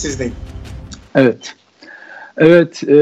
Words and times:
sizdeyim. 0.00 0.34
Evet. 1.14 1.54
Evet, 2.36 2.82
e, 2.88 2.96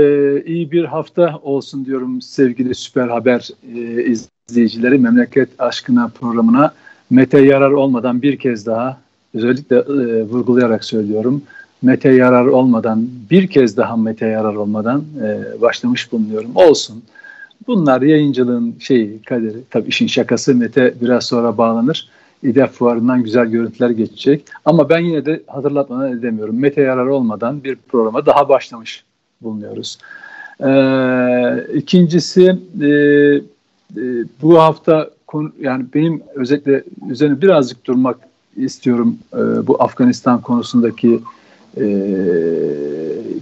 iyi 0.44 0.70
bir 0.70 0.84
hafta 0.84 1.38
olsun 1.42 1.84
diyorum 1.86 2.22
sevgili 2.22 2.74
Süper 2.74 3.08
Haber 3.08 3.48
e, 3.74 4.04
izleyicileri. 4.04 4.98
Memleket 4.98 5.48
Aşkına 5.58 6.10
programına 6.20 6.72
Mete 7.10 7.40
Yarar 7.40 7.70
olmadan 7.70 8.22
bir 8.22 8.36
kez 8.36 8.66
daha 8.66 8.98
özellikle 9.34 9.76
e, 9.76 10.22
vurgulayarak 10.22 10.84
söylüyorum. 10.84 11.42
Mete 11.82 12.12
Yarar 12.12 12.46
olmadan 12.46 13.08
bir 13.30 13.46
kez 13.46 13.76
daha 13.76 13.96
Mete 13.96 14.26
Yarar 14.26 14.54
olmadan 14.54 15.04
e, 15.22 15.60
başlamış 15.60 16.12
bulunuyorum. 16.12 16.50
Olsun. 16.54 17.02
Bunlar 17.66 18.02
yayıncılığın 18.02 18.76
şeyi 18.80 19.22
kaderi. 19.22 19.56
Tabii 19.70 19.88
işin 19.88 20.06
şakası 20.06 20.54
Mete 20.54 20.94
biraz 21.00 21.24
sonra 21.24 21.58
bağlanır. 21.58 22.08
İDEF 22.42 22.70
fuarından 22.70 23.22
güzel 23.22 23.46
görüntüler 23.46 23.90
geçecek. 23.90 24.44
Ama 24.64 24.88
ben 24.88 24.98
yine 24.98 25.26
de 25.26 25.42
hatırlatmadan 25.46 26.18
edemiyorum. 26.18 26.60
Mete 26.60 26.80
Yarar 26.80 27.06
olmadan 27.06 27.64
bir 27.64 27.76
programa 27.76 28.26
daha 28.26 28.48
başlamış 28.48 29.04
bulunuyoruz. 29.40 29.98
Ee, 30.60 31.74
ikincisi 31.74 32.58
e, 32.80 32.86
e, 32.86 34.24
bu 34.42 34.58
hafta 34.58 35.10
konu, 35.26 35.52
yani 35.60 35.84
benim 35.94 36.22
özellikle 36.34 36.84
üzerine 37.10 37.42
birazcık 37.42 37.84
durmak 37.84 38.16
istiyorum 38.56 39.18
e, 39.32 39.66
bu 39.66 39.82
Afganistan 39.82 40.40
konusundaki 40.40 41.20
e, 41.76 41.84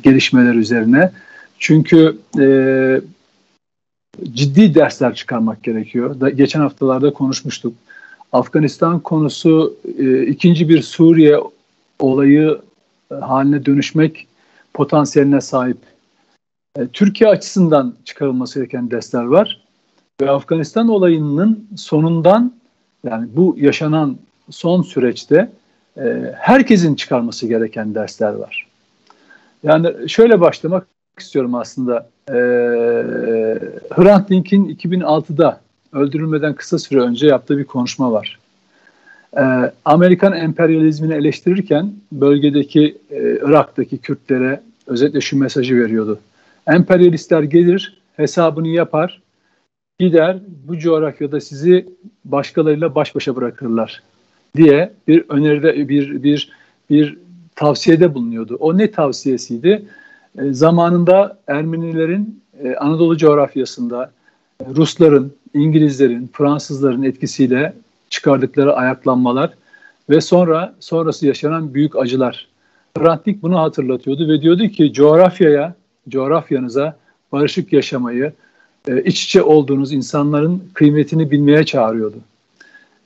gelişmeler 0.02 0.54
üzerine. 0.54 1.10
Çünkü 1.58 2.16
e, 2.40 2.46
ciddi 4.32 4.74
dersler 4.74 5.14
çıkarmak 5.14 5.62
gerekiyor. 5.62 6.20
Da, 6.20 6.30
geçen 6.30 6.60
haftalarda 6.60 7.12
konuşmuştuk. 7.12 7.74
Afganistan 8.32 9.00
konusu 9.00 9.76
e, 9.98 10.22
ikinci 10.22 10.68
bir 10.68 10.82
Suriye 10.82 11.38
olayı 11.98 12.60
e, 13.12 13.14
haline 13.14 13.66
dönüşmek 13.66 14.26
potansiyeline 14.74 15.40
sahip. 15.40 15.78
E, 16.76 16.86
Türkiye 16.86 17.30
açısından 17.30 17.94
çıkarılması 18.04 18.58
gereken 18.58 18.90
dersler 18.90 19.24
var 19.24 19.62
ve 20.20 20.30
Afganistan 20.30 20.88
olayının 20.88 21.68
sonundan 21.76 22.52
yani 23.04 23.28
bu 23.36 23.56
yaşanan 23.58 24.16
son 24.50 24.82
süreçte 24.82 25.50
e, 25.96 26.32
herkesin 26.36 26.94
çıkarması 26.94 27.46
gereken 27.46 27.94
dersler 27.94 28.32
var. 28.32 28.66
Yani 29.62 30.08
şöyle 30.08 30.40
başlamak 30.40 30.86
istiyorum 31.18 31.54
aslında. 31.54 32.08
E, 32.28 32.34
Hrant 33.90 34.30
Dink'in 34.30 34.68
2006'da 34.68 35.60
öldürülmeden 35.96 36.54
kısa 36.54 36.78
süre 36.78 37.00
önce 37.00 37.26
yaptığı 37.26 37.58
bir 37.58 37.64
konuşma 37.64 38.12
var. 38.12 38.38
E, 39.36 39.42
Amerikan 39.84 40.32
emperyalizmini 40.32 41.14
eleştirirken 41.14 41.92
bölgedeki 42.12 42.98
e, 43.10 43.38
Irak'taki 43.42 43.98
Kürtlere 43.98 44.60
özellikle 44.86 45.20
şu 45.20 45.38
mesajı 45.38 45.76
veriyordu. 45.76 46.18
Emperyalistler 46.66 47.42
gelir, 47.42 47.98
hesabını 48.16 48.68
yapar, 48.68 49.22
gider 49.98 50.38
bu 50.68 50.78
coğrafyada 50.78 51.40
sizi 51.40 51.86
başkalarıyla 52.24 52.94
baş 52.94 53.14
başa 53.14 53.36
bırakırlar 53.36 54.02
diye 54.56 54.92
bir 55.08 55.24
öneride 55.28 55.88
bir 55.88 56.22
bir 56.22 56.50
bir 56.90 57.18
tavsiyede 57.54 58.14
bulunuyordu. 58.14 58.56
O 58.60 58.78
ne 58.78 58.90
tavsiyesiydi? 58.90 59.82
E, 60.38 60.52
zamanında 60.52 61.38
Ermenilerin 61.46 62.42
e, 62.62 62.74
Anadolu 62.74 63.16
coğrafyasında 63.16 64.10
Rusların, 64.64 65.32
İngilizlerin, 65.54 66.30
Fransızların 66.32 67.02
etkisiyle 67.02 67.74
çıkardıkları 68.10 68.74
ayaklanmalar 68.74 69.50
ve 70.10 70.20
sonra 70.20 70.74
sonrası 70.80 71.26
yaşanan 71.26 71.74
büyük 71.74 71.96
acılar. 71.96 72.48
Hrant 72.98 73.26
bunu 73.26 73.58
hatırlatıyordu 73.58 74.28
ve 74.28 74.40
diyordu 74.40 74.68
ki 74.68 74.92
coğrafyaya, 74.92 75.74
coğrafyanıza 76.08 76.96
barışık 77.32 77.72
yaşamayı, 77.72 78.32
e, 78.88 79.02
iç 79.02 79.24
içe 79.24 79.42
olduğunuz 79.42 79.92
insanların 79.92 80.62
kıymetini 80.74 81.30
bilmeye 81.30 81.64
çağırıyordu. 81.64 82.16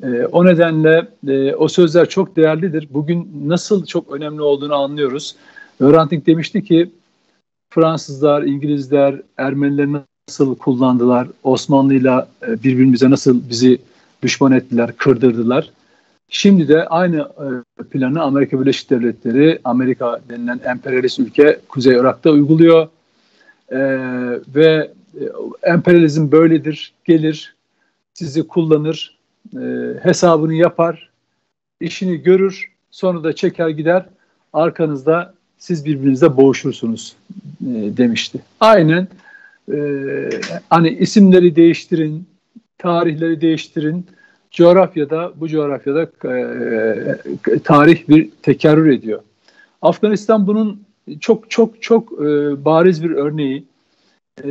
E, 0.03 0.25
o 0.33 0.45
nedenle 0.45 1.09
e, 1.29 1.55
o 1.55 1.69
sözler 1.69 2.09
çok 2.09 2.37
değerlidir. 2.37 2.89
Bugün 2.91 3.43
nasıl 3.47 3.87
çok 3.87 4.13
önemli 4.13 4.43
olduğunu 4.43 4.75
anlıyoruz. 4.75 5.37
Hrant 5.81 6.27
demişti 6.27 6.65
ki 6.65 6.91
Fransızlar, 7.71 8.43
İngilizler, 8.43 9.21
Ermeniler 9.37 10.03
nasıl 10.31 10.55
kullandılar, 10.55 11.29
Osmanlı'yla 11.43 12.29
e, 12.49 12.63
birbirimize 12.63 13.11
nasıl 13.11 13.41
bizi 13.51 13.79
düşman 14.23 14.53
ettiler, 14.53 14.97
kırdırdılar. 14.97 15.71
Şimdi 16.29 16.69
de 16.69 16.87
aynı 16.87 17.19
e, 17.81 17.83
planı 17.83 18.23
Amerika 18.23 18.61
Birleşik 18.61 18.91
Devletleri, 18.91 19.59
Amerika 19.65 20.21
denilen 20.29 20.61
emperyalist 20.65 21.19
ülke 21.19 21.61
Kuzey 21.69 21.97
Irak'ta 21.97 22.31
uyguluyor. 22.31 22.89
Ee, 23.73 23.79
ve 24.55 24.91
e, 25.21 25.25
emperyalizm 25.63 26.33
böyledir, 26.33 26.93
gelir, 27.05 27.55
sizi 28.15 28.47
kullanır, 28.47 29.19
e, 29.57 29.61
hesabını 30.03 30.55
yapar, 30.55 31.11
işini 31.81 32.17
görür, 32.17 32.73
sonra 32.91 33.25
da 33.25 33.33
çeker 33.33 33.69
gider, 33.69 34.05
arkanızda 34.53 35.35
siz 35.59 35.85
birbirinizle 35.85 36.37
boğuşursunuz 36.37 37.17
e, 37.63 37.97
demişti. 37.97 38.41
Aynen 38.61 39.09
e, 39.73 39.79
hani 40.71 40.89
isimleri 40.91 41.57
değiştirin, 41.57 42.27
tarihleri 42.79 43.41
değiştirin, 43.41 44.07
coğrafyada 44.51 45.33
bu 45.37 45.49
coğrafyada 45.49 46.03
e, 46.03 47.59
tarih 47.65 48.09
bir 48.09 48.31
tekerrür 48.43 48.91
ediyor. 48.91 49.23
Afganistan 49.83 50.47
bunun 50.47 50.83
çok 51.21 51.51
çok 51.51 51.83
çok 51.83 52.13
e, 52.13 52.25
bariz 52.65 53.05
bir 53.05 53.11
örneği. 53.11 53.65
E, 54.45 54.49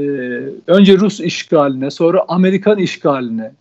önce 0.67 0.97
Rus 0.97 1.19
işgaline, 1.19 1.91
sonra 1.91 2.25
Amerikan 2.27 2.77
işgaline 2.77 3.51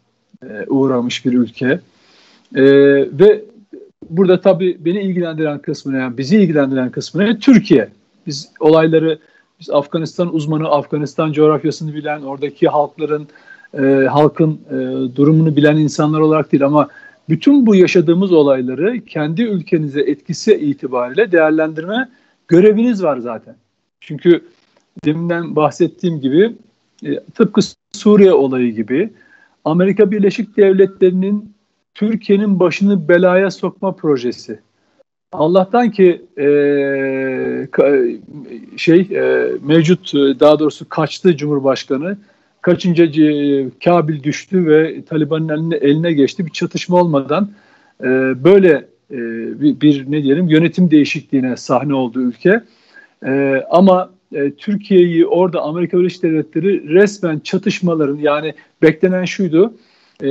e, 0.42 0.66
uğramış 0.66 1.26
bir 1.26 1.32
ülke. 1.32 1.80
E, 2.54 2.62
ve 3.18 3.44
burada 4.10 4.40
tabii 4.40 4.76
beni 4.80 5.02
ilgilendiren 5.02 5.58
kısmı 5.58 5.96
yani 5.96 6.18
bizi 6.18 6.36
ilgilendiren 6.36 6.90
kısmı 6.90 7.24
ne? 7.24 7.38
Türkiye. 7.38 7.88
Biz 8.26 8.50
olayları 8.60 9.18
biz 9.60 9.70
Afganistan 9.70 10.34
uzmanı, 10.34 10.68
Afganistan 10.68 11.32
coğrafyasını 11.32 11.94
bilen, 11.94 12.22
oradaki 12.22 12.68
halkların 12.68 13.28
e, 13.74 14.06
halkın 14.10 14.60
e, 14.70 14.76
durumunu 15.16 15.56
bilen 15.56 15.76
insanlar 15.76 16.20
olarak 16.20 16.52
değil 16.52 16.64
ama 16.64 16.88
bütün 17.28 17.66
bu 17.66 17.74
yaşadığımız 17.74 18.32
olayları 18.32 19.04
kendi 19.04 19.42
ülkenize 19.42 20.00
etkisi 20.00 20.54
itibariyle 20.54 21.32
değerlendirme 21.32 22.08
göreviniz 22.48 23.02
var 23.02 23.18
zaten. 23.18 23.56
Çünkü 24.00 24.44
deminden 25.04 25.56
bahsettiğim 25.56 26.20
gibi 26.20 26.52
e, 27.04 27.20
tıpkı 27.34 27.60
Suriye 27.92 28.32
olayı 28.32 28.74
gibi 28.74 29.10
Amerika 29.64 30.10
Birleşik 30.10 30.56
Devletleri'nin 30.56 31.54
Türkiye'nin 31.94 32.60
başını 32.60 33.08
belaya 33.08 33.50
sokma 33.50 33.96
projesi. 33.96 34.60
Allah'tan 35.32 35.90
ki 35.90 36.22
e, 36.38 36.46
şey 38.76 39.00
e, 39.00 39.52
mevcut 39.62 40.14
daha 40.14 40.58
doğrusu 40.58 40.88
kaçtı 40.88 41.36
Cumhurbaşkanı 41.36 42.18
kaçınca 42.60 43.04
e, 43.04 43.70
Kabil 43.84 44.22
düştü 44.22 44.66
ve 44.66 45.04
Taliban'ın 45.04 45.48
eline, 45.48 45.76
eline 45.76 46.12
geçti. 46.12 46.46
Bir 46.46 46.50
çatışma 46.50 47.00
olmadan 47.00 47.50
e, 48.00 48.06
böyle 48.44 48.88
e, 49.10 49.16
bir, 49.60 49.80
bir 49.80 50.12
ne 50.12 50.22
diyelim 50.22 50.48
yönetim 50.48 50.90
değişikliğine 50.90 51.56
sahne 51.56 51.94
oldu 51.94 52.20
ülke. 52.20 52.62
E, 53.26 53.62
ama 53.70 54.10
e, 54.32 54.50
Türkiye'yi 54.50 55.26
orada 55.26 55.60
Amerika 55.60 55.98
Birleşik 55.98 56.22
Devletleri 56.22 56.88
resmen 56.88 57.38
çatışmaların 57.38 58.18
yani 58.18 58.54
beklenen 58.82 59.24
şuydu. 59.24 59.74
E, 60.22 60.28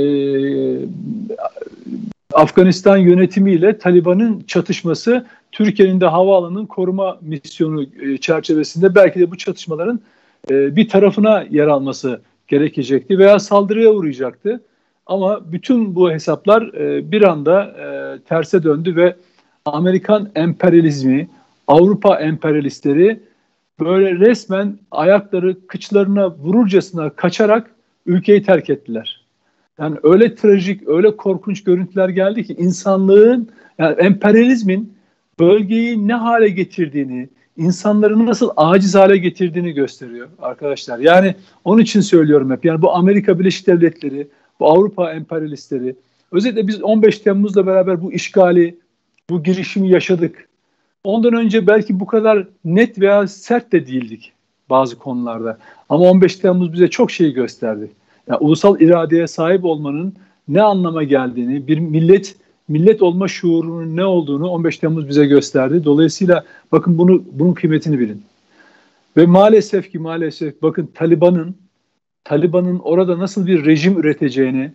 Afganistan 2.34 2.98
yönetimiyle 2.98 3.78
Taliban'ın 3.78 4.44
çatışması 4.48 5.26
Türkiye'nin 5.52 6.02
de 6.02 6.06
havaalanının 6.06 6.66
koruma 6.66 7.18
misyonu 7.22 7.84
e, 8.02 8.18
çerçevesinde 8.18 8.96
belki 8.96 9.20
de 9.20 9.32
bu 9.32 9.38
çatışmaların 9.38 10.00
e, 10.50 10.76
bir 10.76 10.90
tarafına 10.90 11.46
yer 11.50 11.68
alması 11.68 12.22
gerekecekti 12.48 13.20
veya 13.20 13.40
saldırıya 13.40 13.92
uğrayacaktı. 13.92 14.64
Ama 15.06 15.52
bütün 15.52 15.96
bu 15.96 16.12
hesaplar 16.12 16.74
e, 16.74 17.12
bir 17.12 17.22
anda 17.22 17.76
terse 18.26 18.64
döndü 18.64 18.96
ve 18.96 19.16
Amerikan 19.66 20.32
emperyalizmi, 20.36 21.30
Avrupa 21.68 22.20
emperyalistleri 22.20 23.20
böyle 23.80 24.16
resmen 24.16 24.80
ayakları 24.92 25.68
kıçlarına 25.68 26.32
vururcasına 26.32 27.10
kaçarak 27.10 27.72
ülkeyi 28.06 28.44
terk 28.44 28.70
ettiler. 28.70 29.17
Yani 29.80 29.98
öyle 30.04 30.36
trajik, 30.36 30.88
öyle 30.88 31.18
korkunç 31.18 31.64
görüntüler 31.64 32.10
geldi 32.10 32.44
ki 32.44 32.54
insanlığın, 32.54 33.50
yani 33.78 33.96
emperyalizmin 33.96 34.94
bölgeyi 35.40 36.08
ne 36.08 36.14
hale 36.14 36.50
getirdiğini, 36.50 37.30
insanları 37.58 38.26
nasıl 38.26 38.50
aciz 38.58 38.96
hale 38.96 39.18
getirdiğini 39.18 39.72
gösteriyor 39.72 40.28
arkadaşlar. 40.40 41.00
Yani 41.00 41.36
onun 41.64 41.82
için 41.82 42.02
söylüyorum 42.02 42.52
hep. 42.52 42.66
Yani 42.66 42.82
bu 42.82 42.96
Amerika 42.96 43.40
Birleşik 43.40 43.68
Devletleri, 43.68 44.28
bu 44.60 44.68
Avrupa 44.68 45.12
emperyalistleri, 45.14 45.96
özellikle 46.32 46.68
biz 46.68 46.84
15 46.84 47.20
Temmuz'la 47.20 47.68
beraber 47.68 48.02
bu 48.02 48.14
işgali, 48.14 48.78
bu 49.30 49.44
girişimi 49.44 49.90
yaşadık. 49.90 50.48
ondan 51.04 51.34
önce 51.34 51.68
belki 51.68 52.00
bu 52.00 52.06
kadar 52.06 52.48
net 52.66 53.00
veya 53.00 53.28
sert 53.28 53.72
de 53.72 53.88
değildik 53.88 54.34
bazı 54.70 55.00
konularda. 55.00 55.58
Ama 55.90 56.06
15 56.10 56.36
Temmuz 56.36 56.74
bize 56.74 56.88
çok 56.88 57.12
şey 57.12 57.34
gösterdi. 57.34 57.92
Yani 58.28 58.40
ulusal 58.40 58.82
iradeye 58.82 59.28
sahip 59.28 59.66
olmanın 59.66 60.14
ne 60.48 60.62
anlama 60.62 61.04
geldiğini, 61.04 61.68
bir 61.68 61.80
millet 61.80 62.36
millet 62.68 63.02
olma 63.02 63.28
şuurunun 63.28 63.98
ne 63.98 64.06
olduğunu 64.06 64.50
15 64.50 64.78
Temmuz 64.78 65.10
bize 65.10 65.26
gösterdi. 65.26 65.86
Dolayısıyla 65.86 66.44
bakın 66.72 66.98
bunu 66.98 67.24
bunun 67.32 67.54
kıymetini 67.54 68.00
bilin. 68.00 68.24
Ve 69.18 69.26
maalesef 69.26 69.92
ki 69.92 70.00
maalesef 70.00 70.62
bakın 70.62 70.90
Taliban'ın 70.94 71.56
Taliban'ın 72.24 72.80
orada 72.80 73.20
nasıl 73.20 73.48
bir 73.48 73.66
rejim 73.66 74.00
üreteceğini 74.00 74.72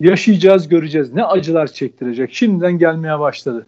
yaşayacağız, 0.00 0.68
göreceğiz. 0.68 1.14
Ne 1.14 1.24
acılar 1.24 1.66
çektirecek. 1.66 2.34
Şimdiden 2.34 2.78
gelmeye 2.78 3.18
başladı. 3.18 3.66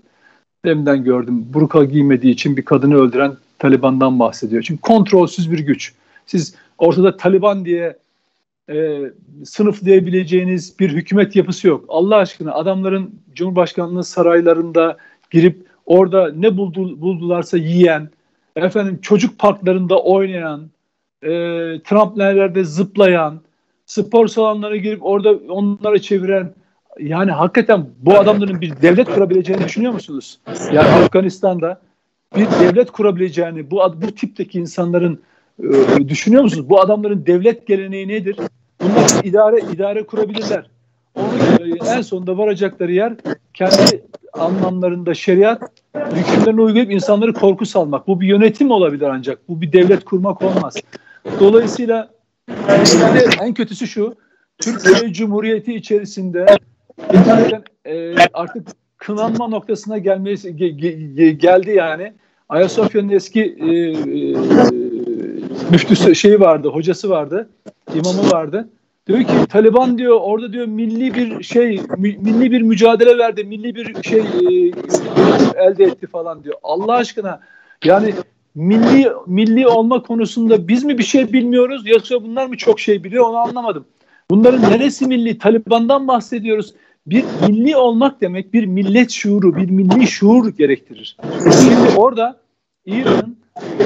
Deminden 0.64 1.04
gördüm. 1.04 1.46
Burka 1.54 1.84
giymediği 1.84 2.32
için 2.32 2.56
bir 2.56 2.62
kadını 2.62 2.96
öldüren 2.96 3.32
Taliban'dan 3.58 4.18
bahsediyor. 4.18 4.62
Çünkü 4.62 4.80
kontrolsüz 4.80 5.52
bir 5.52 5.58
güç. 5.58 5.94
Siz 6.26 6.54
ortada 6.78 7.16
Taliban 7.16 7.64
diye 7.64 7.96
e, 8.70 9.00
sınıflayabileceğiniz 9.44 10.78
bir 10.78 10.90
hükümet 10.90 11.36
yapısı 11.36 11.68
yok. 11.68 11.84
Allah 11.88 12.16
aşkına 12.16 12.54
adamların 12.54 13.20
Cumhurbaşkanlığı 13.34 14.04
saraylarında 14.04 14.96
girip 15.30 15.66
orada 15.86 16.32
ne 16.32 16.56
buldu, 16.56 17.00
buldularsa 17.00 17.58
yiyen, 17.58 18.10
efendim 18.56 18.98
çocuk 19.02 19.38
parklarında 19.38 20.02
oynayan, 20.02 20.70
e, 21.22 21.28
tramplinlerde 21.84 22.64
zıplayan, 22.64 23.40
spor 23.86 24.28
salonlarına 24.28 24.76
girip 24.76 25.06
orada 25.06 25.30
onları 25.48 26.02
çeviren 26.02 26.54
yani 27.00 27.30
hakikaten 27.30 27.86
bu 27.98 28.14
adamların 28.14 28.60
bir 28.60 28.82
devlet 28.82 29.08
kurabileceğini 29.14 29.64
düşünüyor 29.64 29.92
musunuz? 29.92 30.38
Yani 30.72 30.88
Afganistan'da 30.88 31.80
bir 32.36 32.46
devlet 32.46 32.90
kurabileceğini 32.90 33.70
bu 33.70 33.76
bu 34.02 34.06
tipteki 34.06 34.58
insanların 34.58 35.22
e, 35.62 36.08
düşünüyor 36.08 36.42
musunuz? 36.42 36.68
Bu 36.68 36.80
adamların 36.80 37.26
devlet 37.26 37.66
geleneği 37.66 38.08
nedir? 38.08 38.36
Bunlar 38.80 39.24
idare 39.24 39.60
idare 39.72 40.06
kurabilirler. 40.06 40.66
Onu 41.14 41.28
en 41.86 42.02
sonunda 42.02 42.38
varacakları 42.38 42.92
yer 42.92 43.14
kendi 43.54 44.04
anlamlarında 44.32 45.14
şeriat 45.14 45.62
hükümlerini 45.94 46.60
uygulayıp 46.60 46.92
insanları 46.92 47.32
korku 47.32 47.66
salmak. 47.66 48.06
Bu 48.06 48.20
bir 48.20 48.26
yönetim 48.26 48.70
olabilir 48.70 49.06
ancak. 49.06 49.48
Bu 49.48 49.60
bir 49.60 49.72
devlet 49.72 50.04
kurmak 50.04 50.42
olmaz. 50.42 50.74
Dolayısıyla 51.40 52.10
en 53.42 53.54
kötüsü 53.54 53.86
şu. 53.86 54.14
Türkiye 54.58 55.12
Cumhuriyeti 55.12 55.74
içerisinde 55.74 56.46
e, 57.84 58.14
artık 58.32 58.68
kınanma 58.96 59.48
noktasına 59.48 59.98
gelmesi 59.98 60.56
ge, 60.56 60.68
ge, 60.68 61.30
geldi 61.30 61.70
yani. 61.70 62.12
Ayasofya'nın 62.48 63.08
eski 63.08 63.42
e, 63.42 63.66
e, 63.66 64.36
müftüsü 65.70 66.14
şeyi 66.14 66.40
vardı, 66.40 66.68
hocası 66.68 67.10
vardı, 67.10 67.48
imamı 67.96 68.30
vardı. 68.30 68.68
Diyor 69.06 69.20
ki 69.20 69.46
Taliban 69.48 69.98
diyor 69.98 70.20
orada 70.20 70.52
diyor 70.52 70.66
milli 70.66 71.14
bir 71.14 71.42
şey 71.42 71.80
milli 71.98 72.52
bir 72.52 72.62
mücadele 72.62 73.18
verdi, 73.18 73.44
milli 73.44 73.74
bir 73.74 74.02
şey 74.02 74.20
e, 74.20 74.72
elde 75.56 75.84
etti 75.84 76.06
falan 76.06 76.44
diyor. 76.44 76.54
Allah 76.62 76.92
aşkına 76.92 77.40
yani 77.84 78.14
milli 78.54 79.12
milli 79.26 79.68
olma 79.68 80.02
konusunda 80.02 80.68
biz 80.68 80.84
mi 80.84 80.98
bir 80.98 81.02
şey 81.02 81.32
bilmiyoruz 81.32 81.82
yoksa 81.86 82.22
bunlar 82.22 82.46
mı 82.46 82.56
çok 82.56 82.80
şey 82.80 83.04
biliyor 83.04 83.24
onu 83.28 83.36
anlamadım. 83.36 83.84
Bunların 84.30 84.62
neresi 84.62 85.06
milli? 85.06 85.38
Taliban'dan 85.38 86.08
bahsediyoruz. 86.08 86.74
Bir 87.06 87.24
milli 87.48 87.76
olmak 87.76 88.20
demek 88.20 88.54
bir 88.54 88.66
millet 88.66 89.10
şuuru, 89.10 89.56
bir 89.56 89.70
milli 89.70 90.06
şuur 90.06 90.48
gerektirir. 90.48 91.16
Şimdi 91.42 91.96
orada 91.96 92.36
İran'ın, 92.86 93.36
e, 93.80 93.84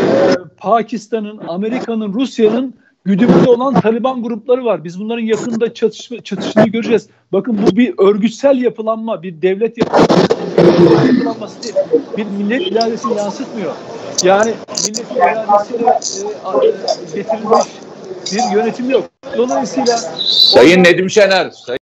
Pakistan'ın, 0.56 1.40
Amerika'nın, 1.48 2.12
Rusya'nın 2.12 2.74
güdümünde 3.04 3.50
olan 3.50 3.80
Taliban 3.80 4.22
grupları 4.22 4.64
var. 4.64 4.84
Biz 4.84 5.00
bunların 5.00 5.22
yakında 5.22 5.74
çatışma, 5.74 6.20
çatışını 6.20 6.68
göreceğiz. 6.68 7.08
Bakın 7.32 7.58
bu 7.66 7.76
bir 7.76 7.94
örgütsel 7.98 8.56
yapılanma, 8.62 9.22
bir 9.22 9.42
devlet 9.42 9.78
yapılanması 9.78 11.62
değil. 11.62 11.74
Bir 12.16 12.24
millet 12.24 12.72
iradesini 12.72 13.16
yansıtmıyor. 13.16 13.72
Yani 14.24 14.54
millet 14.88 15.12
iradesiyle 15.16 15.98
e, 16.62 16.66
e, 16.66 17.22
getirilmiş 17.22 17.66
bir 18.32 18.56
yönetim 18.56 18.90
yok. 18.90 19.04
Dolayısıyla 19.36 19.96
Sayın 20.26 20.84
Nedim 20.84 21.10
Şener, 21.10 21.50
Sayın 21.50 21.79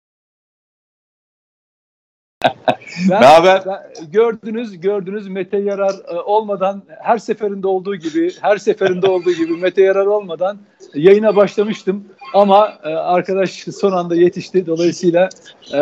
ben, 3.09 3.21
ne 3.21 3.25
haber? 3.25 3.63
gördünüz, 4.11 4.81
gördünüz 4.81 5.27
Mete 5.27 5.57
Yarar 5.57 5.95
e, 6.07 6.19
olmadan 6.19 6.83
her 7.01 7.17
seferinde 7.17 7.67
olduğu 7.67 7.95
gibi, 7.95 8.31
her 8.41 8.57
seferinde 8.57 9.07
olduğu 9.07 9.31
gibi 9.31 9.57
Mete 9.57 9.81
Yarar 9.81 10.05
olmadan 10.05 10.57
yayına 10.93 11.35
başlamıştım. 11.35 12.05
Ama 12.33 12.73
e, 12.83 12.89
arkadaş 12.89 13.65
son 13.79 13.91
anda 13.91 14.15
yetişti. 14.15 14.65
Dolayısıyla 14.65 15.29
e, 15.73 15.79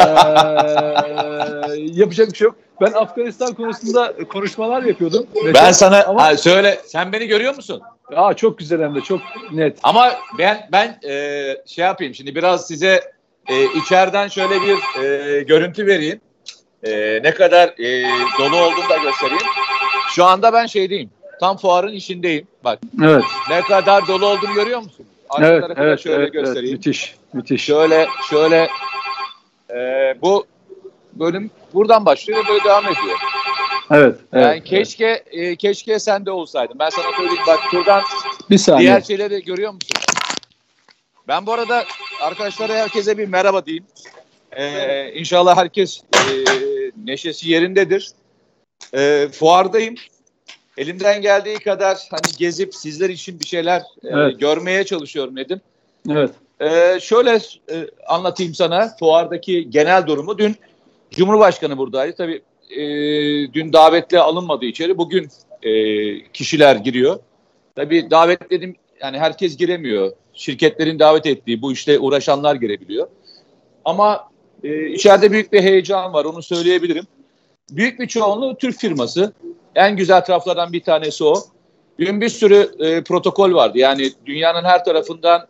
yapacak 1.77 2.31
bir 2.31 2.37
şey 2.37 2.45
yok. 2.45 2.55
Ben 2.81 2.91
Afganistan 2.91 3.53
konusunda 3.53 4.13
konuşmalar 4.29 4.83
yapıyordum. 4.83 5.25
Mete. 5.45 5.53
Ben 5.53 5.71
sana 5.71 6.03
ama, 6.03 6.23
ha, 6.23 6.37
söyle. 6.37 6.79
Sen 6.85 7.13
beni 7.13 7.27
görüyor 7.27 7.55
musun? 7.55 7.81
Aa 8.15 8.33
çok 8.33 8.57
güzel 8.57 8.81
hem 8.81 8.95
de 8.95 9.01
çok 9.01 9.21
net. 9.51 9.77
Ama 9.83 10.11
ben 10.37 10.69
ben 10.71 10.99
e, 11.09 11.57
şey 11.65 11.85
yapayım 11.85 12.15
şimdi 12.15 12.35
biraz 12.35 12.67
size 12.67 13.01
e, 13.47 13.65
içeriden 13.79 14.27
şöyle 14.27 14.55
bir 14.61 15.03
e, 15.03 15.43
görüntü 15.43 15.85
vereyim 15.85 16.19
e, 16.83 17.19
ne 17.23 17.33
kadar 17.33 17.67
e, 17.67 18.03
dolu 18.39 18.57
olduğunu 18.57 18.89
da 18.89 18.97
göstereyim. 18.97 19.47
Şu 20.15 20.25
anda 20.25 20.53
ben 20.53 20.65
şeydeyim. 20.65 21.09
Tam 21.39 21.57
fuarın 21.57 21.93
işindeyim. 21.93 22.47
Bak. 22.63 22.79
Evet. 23.03 23.23
Ne 23.49 23.61
kadar 23.61 24.07
dolu 24.07 24.25
olduğunu 24.25 24.53
görüyor 24.53 24.79
musun? 24.79 25.05
Arka 25.29 25.47
evet, 25.47 25.77
evet, 25.77 25.99
şöyle 25.99 26.23
evet, 26.23 26.33
göstereyim. 26.33 26.75
Evet, 26.75 26.85
müthiş, 26.85 27.15
müthiş. 27.33 27.63
Şöyle, 27.63 28.07
şöyle 28.29 28.69
e, 29.69 30.15
bu 30.21 30.45
bölüm 31.13 31.51
buradan 31.73 32.05
başlıyor 32.05 32.45
ve 32.45 32.49
böyle 32.49 32.63
devam 32.63 32.83
ediyor. 32.83 33.17
Evet. 33.91 34.15
Yani 34.33 34.45
evet, 34.45 34.63
keşke 34.63 35.05
evet. 35.05 35.23
E, 35.31 35.55
keşke 35.55 35.99
sen 35.99 36.25
de 36.25 36.31
olsaydın. 36.31 36.79
Ben 36.79 36.89
sana 36.89 37.05
söyleyeyim 37.17 37.43
bak 37.47 37.59
buradan 37.73 38.01
bir 38.49 38.57
saniye. 38.57 38.87
diğer 38.87 39.01
şeyleri 39.01 39.43
görüyor 39.43 39.73
musun? 39.73 39.97
Ben 41.27 41.45
bu 41.45 41.53
arada 41.53 41.85
arkadaşlara 42.21 42.73
herkese 42.73 43.17
bir 43.17 43.27
merhaba 43.27 43.65
diyeyim. 43.65 43.85
Ee, 44.51 45.11
inşallah 45.13 45.57
herkes 45.57 46.01
e, 46.13 46.70
neşesi 47.05 47.49
yerindedir. 47.49 48.11
E, 48.93 49.27
fuardayım. 49.31 49.95
Elimden 50.77 51.21
geldiği 51.21 51.59
kadar 51.59 51.97
hani 52.11 52.37
gezip 52.37 52.75
sizler 52.75 53.09
için 53.09 53.39
bir 53.39 53.47
şeyler 53.47 53.79
e, 53.79 54.07
evet. 54.07 54.39
görmeye 54.39 54.83
çalışıyorum 54.83 55.35
dedim. 55.35 55.61
Evet. 56.09 56.31
E, 56.59 56.99
şöyle 56.99 57.39
e, 57.71 57.87
anlatayım 58.07 58.53
sana 58.53 58.95
fuardaki 58.99 59.69
genel 59.69 60.07
durumu. 60.07 60.37
Dün 60.37 60.55
Cumhurbaşkanı 61.11 61.77
buradaydı. 61.77 62.15
Tabii 62.15 62.41
e, 62.69 62.83
dün 63.53 63.73
davetli 63.73 64.19
alınmadı 64.19 64.65
içeri. 64.65 64.97
Bugün 64.97 65.29
e, 65.63 65.71
kişiler 66.23 66.75
giriyor. 66.75 67.19
Tabii 67.75 68.11
davetledim 68.11 68.75
yani 69.01 69.19
herkes 69.19 69.57
giremiyor. 69.57 70.11
Şirketlerin 70.33 70.99
davet 70.99 71.25
ettiği 71.25 71.61
bu 71.61 71.71
işte 71.71 71.99
uğraşanlar 71.99 72.55
girebiliyor. 72.55 73.07
Ama 73.85 74.30
e, 74.63 74.87
içeride 74.87 75.31
büyük 75.31 75.53
bir 75.53 75.61
heyecan 75.61 76.13
var 76.13 76.25
onu 76.25 76.43
söyleyebilirim. 76.43 77.07
Büyük 77.71 77.99
bir 77.99 78.07
çoğunluğu 78.07 78.57
Türk 78.57 78.77
firması. 78.77 79.33
En 79.75 79.95
güzel 79.95 80.25
taraflardan 80.25 80.73
bir 80.73 80.83
tanesi 80.83 81.23
o. 81.23 81.33
Dün 81.99 82.21
bir 82.21 82.29
sürü 82.29 82.71
e, 82.79 83.03
protokol 83.03 83.53
vardı. 83.53 83.77
Yani 83.77 84.11
dünyanın 84.25 84.63
her 84.63 84.85
tarafından 84.85 85.47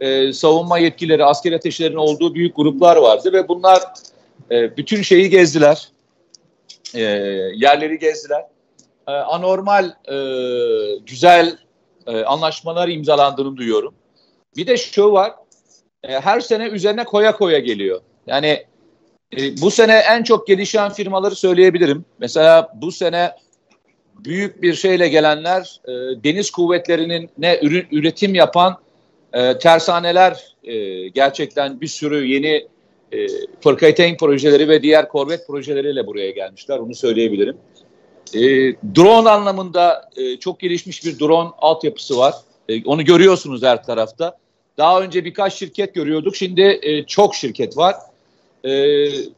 e, 0.00 0.32
savunma 0.32 0.78
yetkileri, 0.78 1.24
asker 1.24 1.52
ateşlerin 1.52 1.96
olduğu 1.96 2.34
büyük 2.34 2.56
gruplar 2.56 2.96
vardı 2.96 3.32
ve 3.32 3.48
bunlar 3.48 3.82
e, 4.50 4.76
bütün 4.76 5.02
şeyi 5.02 5.30
gezdiler. 5.30 5.88
E, 6.94 7.00
yerleri 7.54 7.98
gezdiler. 7.98 8.46
E, 9.08 9.12
anormal 9.12 9.84
e, 9.84 10.16
güzel 11.06 11.58
e, 12.06 12.24
anlaşmalar 12.24 12.88
imzalandığını 12.88 13.56
duyuyorum. 13.56 13.94
Bir 14.56 14.66
de 14.66 14.76
şu 14.76 15.12
var. 15.12 15.32
E, 16.04 16.20
her 16.20 16.40
sene 16.40 16.66
üzerine 16.66 17.04
koya 17.04 17.36
koya 17.36 17.58
geliyor. 17.58 18.00
Yani 18.26 18.64
e, 19.38 19.60
bu 19.60 19.70
sene 19.70 19.94
en 19.94 20.22
çok 20.22 20.46
gelişen 20.46 20.92
firmaları 20.92 21.34
söyleyebilirim. 21.34 22.04
Mesela 22.18 22.68
bu 22.74 22.92
sene 22.92 23.32
büyük 24.24 24.62
bir 24.62 24.74
şeyle 24.74 25.08
gelenler 25.08 25.80
e, 25.84 25.92
deniz 26.24 26.50
kuvvetlerinin 26.50 27.30
ne 27.38 27.58
ürün 27.62 27.86
üretim 27.90 28.34
yapan 28.34 28.78
e, 29.32 29.58
tersaneler 29.58 30.54
e, 30.64 31.08
gerçekten 31.08 31.80
bir 31.80 31.86
sürü 31.86 32.26
yeni 32.26 32.68
e, 33.12 33.26
Fırkayteyn 33.60 34.16
projeleri 34.16 34.68
ve 34.68 34.82
diğer 34.82 35.08
korvet 35.08 35.46
projeleriyle 35.46 36.06
buraya 36.06 36.30
gelmişler. 36.30 36.78
Onu 36.78 36.94
söyleyebilirim. 36.94 37.56
E, 38.34 38.40
drone 38.96 39.30
anlamında 39.30 40.10
e, 40.16 40.36
çok 40.36 40.60
gelişmiş 40.60 41.04
bir 41.04 41.18
drone 41.18 41.50
altyapısı 41.58 42.18
var. 42.18 42.34
E, 42.68 42.84
onu 42.84 43.04
görüyorsunuz 43.04 43.62
her 43.62 43.84
tarafta. 43.84 44.36
Daha 44.78 45.00
önce 45.00 45.24
birkaç 45.24 45.54
şirket 45.54 45.94
görüyorduk. 45.94 46.36
Şimdi 46.36 46.78
e, 46.82 47.04
çok 47.04 47.34
şirket 47.34 47.76
var 47.76 47.94
e, 48.64 48.70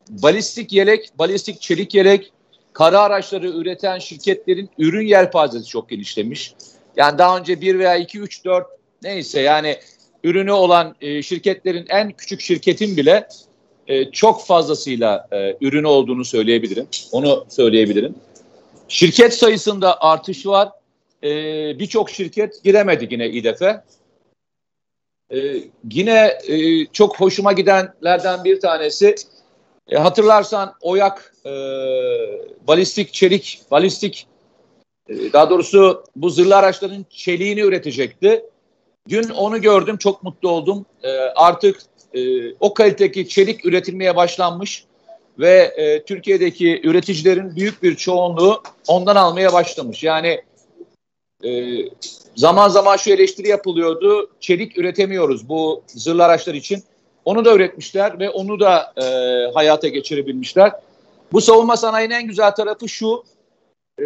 balistik 0.08 0.72
yelek, 0.72 1.10
balistik 1.18 1.60
çelik 1.60 1.94
yelek, 1.94 2.32
kara 2.72 3.00
araçları 3.00 3.48
üreten 3.48 3.98
şirketlerin 3.98 4.70
ürün 4.78 5.06
yelpazesi 5.06 5.66
çok 5.66 5.88
genişlemiş. 5.88 6.54
Yani 6.96 7.18
daha 7.18 7.38
önce 7.38 7.60
1 7.60 7.78
veya 7.78 7.96
2, 7.96 8.18
3, 8.18 8.44
4 8.44 8.66
neyse 9.02 9.40
yani 9.40 9.76
ürünü 10.24 10.52
olan 10.52 10.94
e, 11.00 11.22
şirketlerin 11.22 11.86
en 11.88 12.12
küçük 12.12 12.40
şirketin 12.40 12.96
bile 12.96 13.28
e, 13.88 14.10
çok 14.10 14.46
fazlasıyla 14.46 15.28
e, 15.32 15.56
ürünü 15.60 15.86
olduğunu 15.86 16.24
söyleyebilirim. 16.24 16.86
Onu 17.12 17.44
söyleyebilirim. 17.48 18.14
Şirket 18.88 19.34
sayısında 19.34 20.00
artış 20.00 20.46
var. 20.46 20.68
E, 21.22 21.28
Birçok 21.78 22.10
şirket 22.10 22.64
giremedi 22.64 23.08
yine 23.10 23.28
İDEF'e. 23.28 23.82
E, 25.34 25.62
yine 25.90 26.38
e, 26.48 26.86
çok 26.86 27.20
hoşuma 27.20 27.52
gidenlerden 27.52 28.44
bir 28.44 28.60
tanesi 28.60 29.14
e, 29.88 29.96
hatırlarsan 29.96 30.74
Oyak 30.80 31.34
e, 31.46 31.50
balistik 32.68 33.12
çelik, 33.12 33.60
balistik 33.70 34.26
e, 35.08 35.32
daha 35.32 35.50
doğrusu 35.50 36.04
bu 36.16 36.30
zırhlı 36.30 36.56
araçların 36.56 37.06
çeliğini 37.10 37.60
üretecekti. 37.60 38.44
Dün 39.08 39.28
onu 39.28 39.60
gördüm, 39.60 39.96
çok 39.96 40.22
mutlu 40.22 40.48
oldum. 40.50 40.86
E, 41.02 41.10
artık 41.18 41.80
e, 42.14 42.52
o 42.60 42.74
kaliteki 42.74 43.28
çelik 43.28 43.66
üretilmeye 43.66 44.16
başlanmış 44.16 44.84
ve 45.38 45.72
e, 45.76 46.04
Türkiye'deki 46.04 46.80
üreticilerin 46.84 47.56
büyük 47.56 47.82
bir 47.82 47.96
çoğunluğu 47.96 48.62
ondan 48.88 49.16
almaya 49.16 49.52
başlamış. 49.52 50.02
Yani 50.02 50.40
e, 51.44 51.50
zaman 52.36 52.68
zaman 52.68 52.96
şu 52.96 53.10
eleştiri 53.10 53.48
yapılıyordu, 53.48 54.30
çelik 54.40 54.78
üretemiyoruz 54.78 55.48
bu 55.48 55.82
zırhlı 55.86 56.24
araçlar 56.24 56.54
için. 56.54 56.82
Onu 57.24 57.44
da 57.44 57.54
üretmişler 57.54 58.18
ve 58.18 58.30
onu 58.30 58.60
da 58.60 58.92
e, 58.96 59.04
hayata 59.54 59.88
geçirebilmişler. 59.88 60.72
Bu 61.32 61.40
savunma 61.40 61.76
sanayinin 61.76 62.14
en 62.14 62.26
güzel 62.26 62.50
tarafı 62.50 62.88
şu, 62.88 63.24
e, 64.00 64.04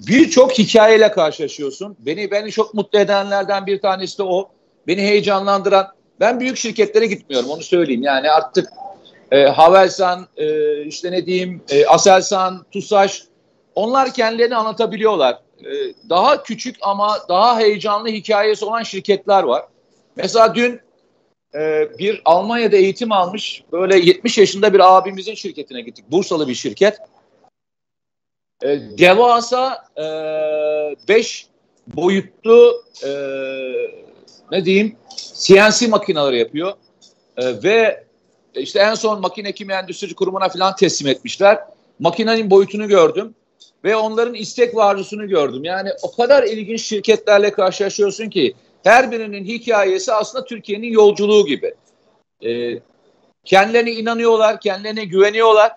birçok 0.00 0.58
hikayeyle 0.58 1.10
karşılaşıyorsun. 1.10 1.96
Beni 1.98 2.30
beni 2.30 2.50
çok 2.50 2.74
mutlu 2.74 2.98
edenlerden 2.98 3.66
bir 3.66 3.80
tanesi 3.80 4.18
de 4.18 4.22
o. 4.22 4.48
Beni 4.86 5.02
heyecanlandıran. 5.02 5.86
Ben 6.20 6.40
büyük 6.40 6.56
şirketlere 6.56 7.06
gitmiyorum 7.06 7.50
onu 7.50 7.62
söyleyeyim. 7.62 8.02
Yani 8.02 8.30
artık 8.30 8.68
e, 9.32 9.44
Havelsan, 9.44 10.26
e, 10.36 10.82
işte 10.82 11.12
ne 11.12 11.26
diyeyim, 11.26 11.62
e, 11.68 11.86
Aselsan, 11.86 12.66
TUSAŞ 12.72 13.24
onlar 13.74 14.14
kendilerini 14.14 14.56
anlatabiliyorlar. 14.56 15.38
E, 15.64 15.94
daha 16.08 16.42
küçük 16.42 16.76
ama 16.80 17.18
daha 17.28 17.58
heyecanlı 17.58 18.08
hikayesi 18.08 18.64
olan 18.64 18.82
şirketler 18.82 19.42
var. 19.42 19.64
Mesela 20.16 20.54
dün 20.54 20.80
e, 21.54 21.88
bir 21.98 22.22
Almanya'da 22.24 22.76
eğitim 22.76 23.12
almış 23.12 23.62
böyle 23.72 23.98
70 23.98 24.38
yaşında 24.38 24.72
bir 24.74 24.96
abimizin 24.96 25.34
şirketine 25.34 25.80
gittik. 25.80 26.04
Bursalı 26.10 26.48
bir 26.48 26.54
şirket. 26.54 26.98
E, 28.62 28.68
devasa 28.98 29.88
5 31.08 31.44
e, 31.44 31.96
boyutlu 31.96 32.84
ne 34.52 34.64
diyeyim 34.64 34.96
CNC 35.34 35.86
makineleri 35.86 36.38
yapıyor. 36.38 36.72
Ve 37.38 38.04
işte 38.54 38.78
en 38.78 38.94
son 38.94 39.20
makine 39.20 39.52
kimya 39.52 39.80
endüstri 39.80 40.14
kurumuna 40.14 40.48
falan 40.48 40.76
teslim 40.76 41.08
etmişler. 41.08 41.58
Makinenin 41.98 42.50
boyutunu 42.50 42.88
gördüm 42.88 43.34
ve 43.86 43.96
onların 43.96 44.34
istek 44.34 44.76
varcısını 44.76 45.24
gördüm. 45.24 45.64
Yani 45.64 45.90
o 46.02 46.16
kadar 46.16 46.42
ilginç 46.42 46.82
şirketlerle 46.82 47.50
karşılaşıyorsun 47.50 48.28
ki 48.28 48.54
her 48.84 49.10
birinin 49.10 49.44
hikayesi 49.44 50.12
aslında 50.12 50.44
Türkiye'nin 50.44 50.86
yolculuğu 50.86 51.46
gibi. 51.46 51.74
E, 52.44 52.80
kendilerine 53.44 53.92
inanıyorlar, 53.92 54.60
kendilerine 54.60 55.04
güveniyorlar 55.04 55.72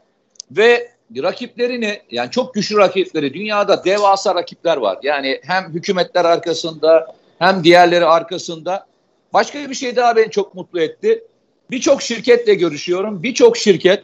ve 0.52 0.92
rakiplerini 1.18 2.02
yani 2.12 2.32
çok 2.32 2.54
güçlü 2.54 2.78
rakipleri 2.78 3.34
dünyada 3.34 3.86
devasa 3.86 4.36
rakipler 4.36 4.78
var. 4.78 5.00
Yani 5.04 5.40
hem 5.44 5.74
hükümetler 5.74 6.26
arkasında 6.26 7.16
hem 7.40 7.64
diğerleri 7.64 8.06
arkasında. 8.06 8.86
Başka 9.34 9.70
bir 9.70 9.76
şey 9.76 9.96
daha 9.96 10.16
beni 10.16 10.32
çok 10.32 10.56
mutlu 10.56 10.82
etti. 10.82 11.24
Birçok 11.72 12.02
şirketle 12.02 12.54
görüşüyorum. 12.54 13.24
Birçok 13.24 13.58
şirket 13.58 14.04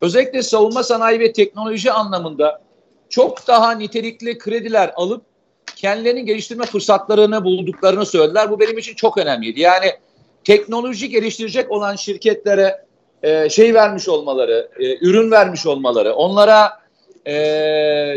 özellikle 0.00 0.42
savunma 0.42 0.82
sanayi 0.82 1.20
ve 1.20 1.32
teknoloji 1.32 1.92
anlamında 1.92 2.67
çok 3.08 3.46
daha 3.46 3.72
nitelikli 3.72 4.38
krediler 4.38 4.92
alıp 4.96 5.22
kendilerini 5.76 6.24
geliştirme 6.24 6.64
fırsatlarını 6.64 7.44
bulduklarını 7.44 8.06
söylediler. 8.06 8.50
Bu 8.50 8.60
benim 8.60 8.78
için 8.78 8.94
çok 8.94 9.18
önemliydi. 9.18 9.60
Yani 9.60 9.92
teknoloji 10.44 11.08
geliştirecek 11.08 11.70
olan 11.70 11.96
şirketlere 11.96 12.84
e, 13.22 13.48
şey 13.48 13.74
vermiş 13.74 14.08
olmaları, 14.08 14.70
e, 14.78 15.06
ürün 15.06 15.30
vermiş 15.30 15.66
olmaları, 15.66 16.14
onlara 16.14 16.80
e, 17.26 17.34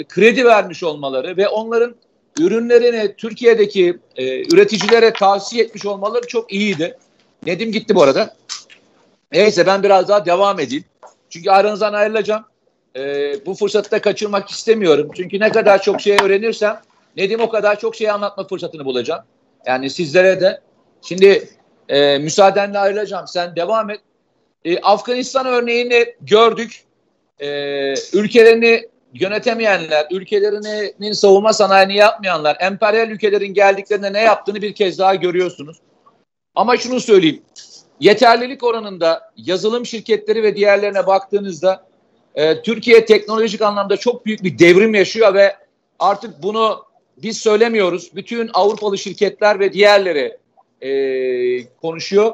kredi 0.10 0.46
vermiş 0.46 0.84
olmaları 0.84 1.38
ve 1.38 1.48
onların 1.48 1.96
ürünlerini 2.40 3.16
Türkiye'deki 3.16 4.00
e, 4.16 4.54
üreticilere 4.54 5.14
tavsiye 5.14 5.64
etmiş 5.64 5.86
olmaları 5.86 6.28
çok 6.28 6.54
iyiydi. 6.54 6.98
Nedim 7.46 7.72
gitti 7.72 7.96
bu 7.96 8.04
arada. 8.04 8.36
Neyse 9.32 9.66
ben 9.66 9.84
biraz 9.84 10.08
daha 10.08 10.26
devam 10.26 10.60
edeyim. 10.60 10.86
Çünkü 11.30 11.50
aranızdan 11.50 11.94
ayrılacağım. 11.94 12.44
E, 12.96 13.34
bu 13.46 13.54
fırsatı 13.54 13.92
da 13.92 14.02
kaçırmak 14.02 14.50
istemiyorum. 14.50 15.10
Çünkü 15.16 15.40
ne 15.40 15.50
kadar 15.50 15.82
çok 15.82 16.02
şey 16.02 16.18
öğrenirsem 16.24 16.82
Nedim 17.18 17.42
o 17.42 17.50
kadar 17.50 17.80
çok 17.80 17.96
şey 17.96 18.10
anlatma 18.10 18.48
fırsatını 18.48 18.86
bulacağım. 18.86 19.24
Yani 19.66 19.90
sizlere 19.90 20.42
de. 20.42 20.62
Şimdi 21.02 21.50
e, 21.90 22.18
müsaadenle 22.18 22.80
ayrılacağım. 22.80 23.28
Sen 23.28 23.56
devam 23.56 23.90
et. 23.90 24.00
E, 24.66 24.80
Afganistan 24.80 25.46
örneğini 25.46 26.16
gördük. 26.22 26.84
E, 27.40 27.48
ülkelerini 28.14 28.88
yönetemeyenler, 29.14 30.08
ülkelerinin 30.12 31.12
savunma 31.12 31.54
sanayini 31.54 31.96
yapmayanlar, 31.96 32.58
emperyal 32.60 33.10
ülkelerin 33.10 33.54
geldiklerinde 33.54 34.14
ne 34.14 34.22
yaptığını 34.22 34.62
bir 34.62 34.76
kez 34.76 35.00
daha 35.00 35.16
görüyorsunuz. 35.16 35.78
Ama 36.56 36.78
şunu 36.78 37.00
söyleyeyim. 37.00 37.42
Yeterlilik 38.00 38.64
oranında 38.64 39.32
yazılım 39.38 39.86
şirketleri 39.86 40.44
ve 40.44 40.56
diğerlerine 40.56 41.08
baktığınızda 41.08 41.86
e, 42.36 42.62
Türkiye 42.62 43.06
teknolojik 43.06 43.62
anlamda 43.62 43.98
çok 43.98 44.26
büyük 44.26 44.44
bir 44.44 44.60
devrim 44.60 44.96
yaşıyor 44.96 45.34
ve 45.34 45.56
artık 46.00 46.44
bunu 46.44 46.86
biz 47.18 47.38
söylemiyoruz. 47.38 48.16
Bütün 48.16 48.50
Avrupalı 48.54 48.98
şirketler 48.98 49.60
ve 49.60 49.74
diğerleri 49.74 50.38
e, 50.82 50.90
konuşuyor. 51.82 52.34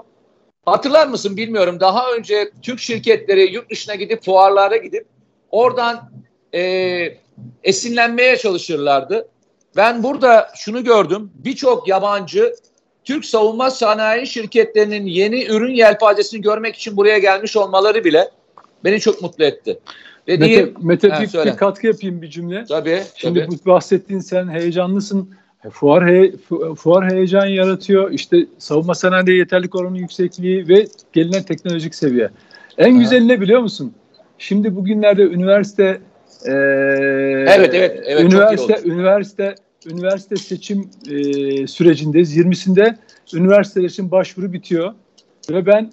Hatırlar 0.66 1.08
mısın 1.08 1.38
bilmiyorum. 1.38 1.80
Daha 1.80 2.12
önce 2.12 2.52
Türk 2.62 2.80
şirketleri 2.80 3.54
yurt 3.54 3.70
dışına 3.70 3.96
gidip 3.96 4.24
fuarlara 4.24 4.78
gidip 4.78 5.06
oradan 5.52 6.12
e, 6.54 7.18
esinlenmeye 7.64 8.38
çalışırlardı. 8.38 9.28
Ben 9.76 10.04
burada 10.04 10.52
şunu 10.56 10.84
gördüm. 10.84 11.32
Birçok 11.36 11.88
yabancı 11.88 12.56
Türk 13.04 13.26
savunma 13.26 13.72
sanayi 13.72 14.28
şirketlerinin 14.28 15.06
yeni 15.06 15.46
ürün 15.46 15.76
yelpazesini 15.76 16.42
görmek 16.42 16.76
için 16.76 16.98
buraya 16.98 17.18
gelmiş 17.18 17.58
olmaları 17.58 18.04
bile 18.04 18.32
beni 18.88 19.00
çok 19.00 19.22
mutlu 19.22 19.44
etti. 19.44 19.80
Dediğim, 20.28 20.74
Mete, 20.82 21.08
Mete 21.08 21.10
bir, 21.10 21.46
bir 21.46 21.58
katkı 21.58 21.88
yapayım 21.88 22.22
bir 22.22 22.30
cümle. 22.30 22.66
Tabii. 22.66 23.02
Şimdi 23.16 23.46
tabii. 23.46 23.52
bu 23.52 23.70
bahsettiğin 23.70 24.20
sen 24.20 24.50
heyecanlısın. 24.50 25.30
Fuar, 25.72 26.08
he, 26.08 26.32
fuar 26.76 27.12
heyecan 27.12 27.46
yaratıyor. 27.46 28.12
İşte 28.12 28.46
savunma 28.58 28.96
sanayinde 28.96 29.32
yeterlik 29.32 29.76
oranının 29.76 30.00
yüksekliği 30.00 30.68
ve 30.68 30.88
gelinen 31.14 31.44
teknolojik 31.44 31.96
seviye. 31.96 32.30
En 32.78 32.94
Aha. 32.94 33.00
güzeli 33.00 33.28
ne 33.28 33.42
biliyor 33.42 33.62
musun? 33.62 33.94
Şimdi 34.38 34.76
bugünlerde 34.76 35.22
üniversite 35.22 36.02
e, 36.46 36.52
evet 36.52 37.74
evet 37.74 38.04
evet 38.06 38.24
üniversite 38.24 38.82
üniversite 38.86 39.56
üniversite 39.92 40.36
seçim 40.36 40.90
e, 41.10 41.68
sürecindeyiz. 41.68 42.38
20'sinde 42.38 42.96
üniversiteler 43.34 43.90
için 43.90 44.12
başvuru 44.12 44.54
bitiyor 44.54 44.94
ve 45.50 45.66
ben 45.66 45.92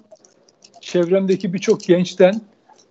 çevremdeki 0.80 1.52
birçok 1.52 1.80
gençten 1.80 2.40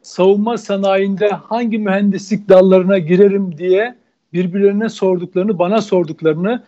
savunma 0.04 0.58
sanayinde 0.58 1.30
hangi 1.30 1.78
mühendislik 1.78 2.50
dallarına 2.50 2.98
girerim 2.98 3.58
diye 3.58 3.96
birbirlerine 4.34 4.90
sorduklarını, 4.90 5.60
bana 5.60 5.82
sorduklarını 5.82 6.64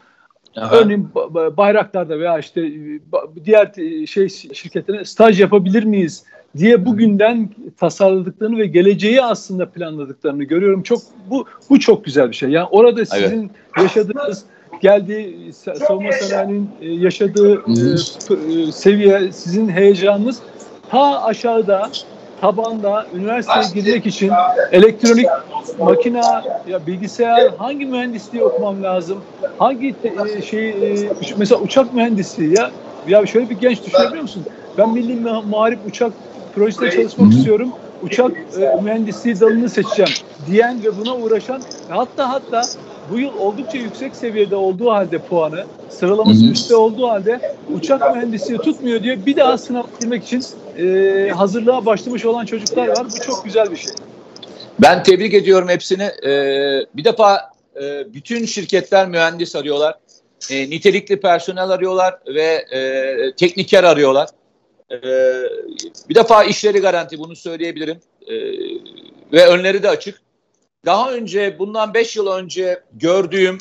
Aha. 0.55 0.75
örneğin 0.75 1.09
Bayraktar'da 1.57 2.19
veya 2.19 2.39
işte 2.39 2.71
diğer 3.45 3.71
şey 4.05 4.29
şirketlerine 4.29 5.05
staj 5.05 5.41
yapabilir 5.41 5.83
miyiz 5.83 6.23
diye 6.57 6.85
bugünden 6.85 7.49
tasarladıklarını 7.77 8.57
ve 8.57 8.67
geleceği 8.67 9.21
aslında 9.21 9.69
planladıklarını 9.69 10.43
görüyorum. 10.43 10.83
Çok 10.83 11.01
bu 11.29 11.45
bu 11.69 11.79
çok 11.79 12.05
güzel 12.05 12.29
bir 12.29 12.35
şey. 12.35 12.49
Yani 12.49 12.67
orada 12.71 13.05
sizin 13.05 13.39
evet. 13.39 13.83
yaşadığınız 13.83 14.43
geldiği 14.81 15.53
savunma 15.53 16.11
sanayinin 16.11 16.69
e, 16.81 16.91
yaşadığı 16.91 17.53
e, 17.55 18.71
seviye 18.71 19.31
sizin 19.31 19.69
heyecanınız 19.69 20.41
ta 20.89 21.23
aşağıda 21.23 21.89
tabanda 22.41 23.07
üniversiteye 23.13 23.65
girmek 23.73 24.05
için 24.05 24.31
elektronik 24.71 25.25
makina 25.79 26.43
ya 26.67 26.87
bilgisayar 26.87 27.51
hangi 27.57 27.85
mühendisliği 27.85 28.43
okumam 28.43 28.83
lazım? 28.83 29.17
Hangi 29.57 30.01
te, 30.01 30.13
e, 30.37 30.41
şey 30.41 30.69
e, 30.69 31.09
mesela 31.37 31.61
uçak 31.61 31.93
mühendisliği 31.93 32.53
ya 32.57 32.71
ya 33.07 33.25
şöyle 33.25 33.49
bir 33.49 33.55
genç 33.55 33.85
düşünebiliyor 33.85 34.21
musun? 34.21 34.45
Ben 34.77 34.93
milli 34.93 35.15
muharip 35.21 35.79
uçak 35.85 36.13
projesinde 36.55 36.91
çalışmak 36.91 37.33
istiyorum. 37.33 37.73
Uçak 38.03 38.31
e, 38.59 38.81
mühendisliği 38.83 39.39
dalını 39.39 39.69
seçeceğim 39.69 40.11
diyen 40.47 40.83
ve 40.83 40.97
buna 40.97 41.15
uğraşan 41.15 41.61
hatta 41.89 42.29
hatta 42.29 42.61
bu 43.11 43.19
yıl 43.19 43.37
oldukça 43.39 43.77
yüksek 43.77 44.15
seviyede 44.15 44.55
olduğu 44.55 44.91
halde 44.91 45.17
puanı, 45.17 45.63
sıralaması 45.89 46.45
üstte 46.45 46.75
olduğu 46.75 47.07
halde 47.07 47.55
uçak 47.73 48.15
mühendisliği 48.15 48.59
tutmuyor 48.59 49.03
diyor. 49.03 49.17
Bir 49.25 49.35
daha 49.35 49.57
sınav 49.57 49.83
girmek 50.01 50.23
için 50.23 50.43
e, 50.77 51.29
hazırlığa 51.29 51.85
başlamış 51.85 52.25
olan 52.25 52.45
çocuklar 52.45 52.87
var. 52.87 53.05
Bu 53.15 53.21
çok 53.21 53.45
güzel 53.45 53.71
bir 53.71 53.77
şey. 53.77 53.91
Ben 54.79 55.03
tebrik 55.03 55.33
ediyorum 55.33 55.69
hepsini. 55.69 56.03
Ee, 56.03 56.85
bir 56.95 57.03
defa 57.03 57.49
e, 57.81 58.13
bütün 58.13 58.45
şirketler 58.45 59.07
mühendis 59.07 59.55
arıyorlar. 59.55 59.95
E, 60.51 60.69
nitelikli 60.69 61.19
personel 61.19 61.69
arıyorlar 61.69 62.15
ve 62.27 62.65
e, 62.71 63.35
tekniker 63.35 63.83
arıyorlar. 63.83 64.29
E, 64.91 64.97
bir 66.09 66.15
defa 66.15 66.43
işleri 66.43 66.79
garanti 66.79 67.19
bunu 67.19 67.35
söyleyebilirim. 67.35 67.99
E, 68.27 68.35
ve 69.33 69.47
önleri 69.47 69.83
de 69.83 69.89
açık. 69.89 70.21
Daha 70.85 71.11
önce 71.11 71.59
bundan 71.59 71.93
5 71.93 72.15
yıl 72.15 72.27
önce 72.27 72.83
gördüğüm 72.93 73.57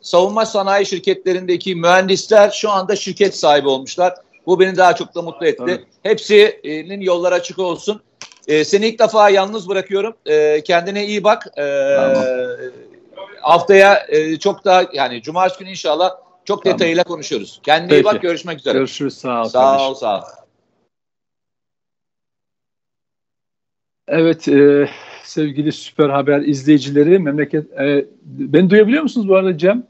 savunma 0.00 0.46
sanayi 0.46 0.86
şirketlerindeki 0.86 1.74
mühendisler 1.74 2.50
şu 2.50 2.70
anda 2.70 2.96
şirket 2.96 3.36
sahibi 3.36 3.68
olmuşlar. 3.68 4.14
Bu 4.46 4.60
beni 4.60 4.76
daha 4.76 4.94
çok 4.96 5.14
da 5.14 5.22
mutlu 5.22 5.46
etti. 5.46 5.58
Tabii. 5.58 5.84
Hepsinin 6.02 7.00
yolları 7.00 7.34
açık 7.34 7.58
olsun. 7.58 8.00
Ee, 8.48 8.64
seni 8.64 8.86
ilk 8.86 8.98
defa 8.98 9.30
yalnız 9.30 9.68
bırakıyorum. 9.68 10.14
Ee, 10.26 10.60
kendine 10.64 11.06
iyi 11.06 11.24
bak. 11.24 11.46
Ee, 11.58 11.94
tamam. 11.96 12.24
Haftaya 13.40 14.06
e, 14.08 14.38
çok 14.38 14.64
daha 14.64 14.84
yani 14.92 15.22
cumartesi 15.22 15.58
günü 15.58 15.70
inşallah 15.70 16.10
çok 16.44 16.64
tamam. 16.64 16.78
detayıyla 16.78 17.04
konuşuyoruz. 17.04 17.60
Kendine 17.62 17.88
Peki. 17.88 18.00
iyi 18.00 18.04
bak. 18.04 18.22
Görüşmek 18.22 18.58
üzere. 18.58 18.78
Görüşürüz. 18.78 19.18
Sağ 19.18 19.42
ol. 19.42 19.48
Sağ 19.48 19.90
ol. 19.90 19.94
Sağ 19.94 20.18
ol. 20.18 20.22
Evet. 24.08 24.48
E, 24.48 24.88
sevgili 25.22 25.72
Süper 25.72 26.08
Haber 26.08 26.40
izleyicileri. 26.40 27.18
Memleket 27.18 27.72
e, 27.72 28.06
beni 28.22 28.70
duyabiliyor 28.70 29.02
musunuz 29.02 29.28
bu 29.28 29.36
arada 29.36 29.58
Cem? 29.58 29.86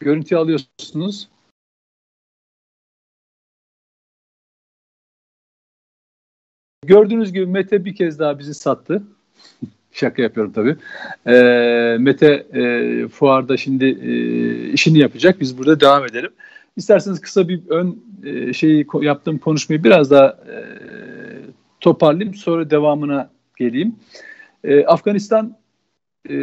Görüntü 0.00 0.36
alıyorsunuz. 0.36 1.28
Gördüğünüz 6.84 7.32
gibi 7.32 7.46
Mete 7.46 7.84
bir 7.84 7.94
kez 7.94 8.18
daha 8.18 8.38
bizi 8.38 8.54
sattı. 8.54 9.02
Şaka 9.92 10.22
yapıyorum 10.22 10.52
tabii. 10.52 10.76
E, 11.26 11.96
Mete 12.00 12.46
e, 12.54 13.08
fuarda 13.08 13.56
şimdi 13.56 13.84
e, 13.84 14.72
işini 14.72 14.98
yapacak. 14.98 15.40
Biz 15.40 15.58
burada 15.58 15.80
devam 15.80 16.04
edelim. 16.04 16.30
İsterseniz 16.76 17.20
kısa 17.20 17.48
bir 17.48 17.60
ön 17.68 18.04
e, 18.24 18.52
şeyi 18.52 18.86
yaptığım 19.00 19.38
konuşmayı 19.38 19.84
biraz 19.84 20.10
daha 20.10 20.26
e, 20.28 20.61
toparlayayım. 21.82 22.34
Sonra 22.34 22.70
devamına 22.70 23.30
geleyim. 23.56 23.96
E, 24.64 24.84
Afganistan 24.84 25.56
e, 26.30 26.34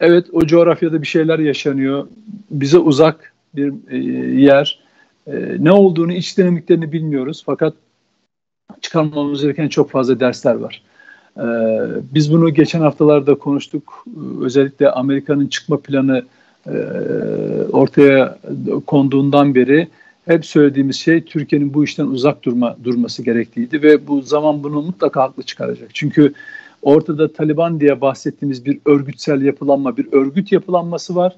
evet 0.00 0.26
o 0.32 0.46
coğrafyada 0.46 1.02
bir 1.02 1.06
şeyler 1.06 1.38
yaşanıyor. 1.38 2.08
Bize 2.50 2.78
uzak 2.78 3.32
bir 3.54 3.72
e, 3.90 3.96
yer. 4.40 4.80
E, 5.26 5.32
ne 5.58 5.72
olduğunu, 5.72 6.12
iç 6.12 6.38
dinamiklerini 6.38 6.92
bilmiyoruz. 6.92 7.42
Fakat 7.46 7.74
çıkarmamız 8.80 9.42
gereken 9.42 9.68
çok 9.68 9.90
fazla 9.90 10.20
dersler 10.20 10.54
var. 10.54 10.82
Ee, 11.38 11.42
biz 12.14 12.32
bunu 12.32 12.54
geçen 12.54 12.80
haftalarda 12.80 13.34
konuştuk. 13.34 14.04
Özellikle 14.40 14.90
Amerika'nın 14.90 15.46
çıkma 15.46 15.76
planı 15.76 16.24
e, 16.66 16.72
ortaya 17.72 18.38
konduğundan 18.86 19.54
beri 19.54 19.88
hep 20.24 20.46
söylediğimiz 20.46 20.96
şey 20.96 21.24
Türkiye'nin 21.24 21.74
bu 21.74 21.84
işten 21.84 22.06
uzak 22.06 22.42
durma 22.42 22.76
durması 22.84 23.22
gerektiğiydi 23.22 23.82
ve 23.82 24.06
bu 24.06 24.22
zaman 24.22 24.62
bunu 24.62 24.82
mutlaka 24.82 25.22
haklı 25.22 25.42
çıkaracak. 25.42 25.90
Çünkü 25.94 26.32
ortada 26.82 27.32
Taliban 27.32 27.80
diye 27.80 28.00
bahsettiğimiz 28.00 28.64
bir 28.64 28.78
örgütsel 28.86 29.42
yapılanma, 29.42 29.96
bir 29.96 30.12
örgüt 30.12 30.52
yapılanması 30.52 31.16
var. 31.16 31.36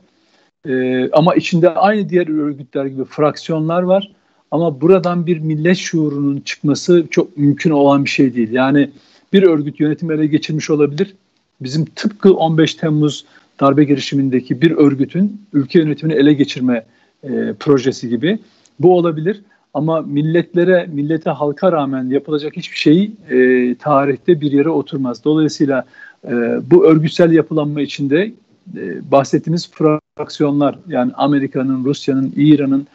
Ee, 0.68 1.10
ama 1.10 1.34
içinde 1.34 1.70
aynı 1.70 2.08
diğer 2.08 2.44
örgütler 2.44 2.86
gibi 2.86 3.04
fraksiyonlar 3.04 3.82
var. 3.82 4.12
Ama 4.50 4.80
buradan 4.80 5.26
bir 5.26 5.38
millet 5.38 5.76
şuurunun 5.76 6.40
çıkması 6.40 7.06
çok 7.10 7.36
mümkün 7.36 7.70
olan 7.70 8.04
bir 8.04 8.10
şey 8.10 8.34
değil. 8.34 8.52
Yani 8.52 8.90
bir 9.32 9.42
örgüt 9.42 9.80
yönetim 9.80 10.10
ele 10.10 10.26
geçirmiş 10.26 10.70
olabilir. 10.70 11.14
Bizim 11.60 11.84
tıpkı 11.84 12.34
15 12.34 12.74
Temmuz 12.74 13.24
darbe 13.60 13.84
girişimindeki 13.84 14.62
bir 14.62 14.70
örgütün 14.70 15.40
ülke 15.52 15.78
yönetimini 15.78 16.16
ele 16.18 16.32
geçirme 16.32 16.84
e, 17.24 17.28
projesi 17.60 18.08
gibi 18.08 18.38
bu 18.82 18.96
olabilir. 18.96 19.42
Ama 19.74 20.02
milletlere, 20.02 20.86
millete, 20.92 21.30
halka 21.30 21.72
rağmen 21.72 22.10
yapılacak 22.10 22.56
hiçbir 22.56 22.76
şey 22.76 23.10
e, 23.30 23.74
tarihte 23.74 24.40
bir 24.40 24.52
yere 24.52 24.68
oturmaz. 24.68 25.24
Dolayısıyla 25.24 25.84
e, 26.24 26.30
bu 26.70 26.86
örgütsel 26.86 27.32
yapılanma 27.32 27.80
içinde 27.80 28.32
e, 28.76 29.10
bahsettiğimiz 29.10 29.70
fraksiyonlar 29.70 30.78
yani 30.88 31.12
Amerika'nın, 31.14 31.84
Rusya'nın, 31.84 32.32
İran'ın 32.36 32.86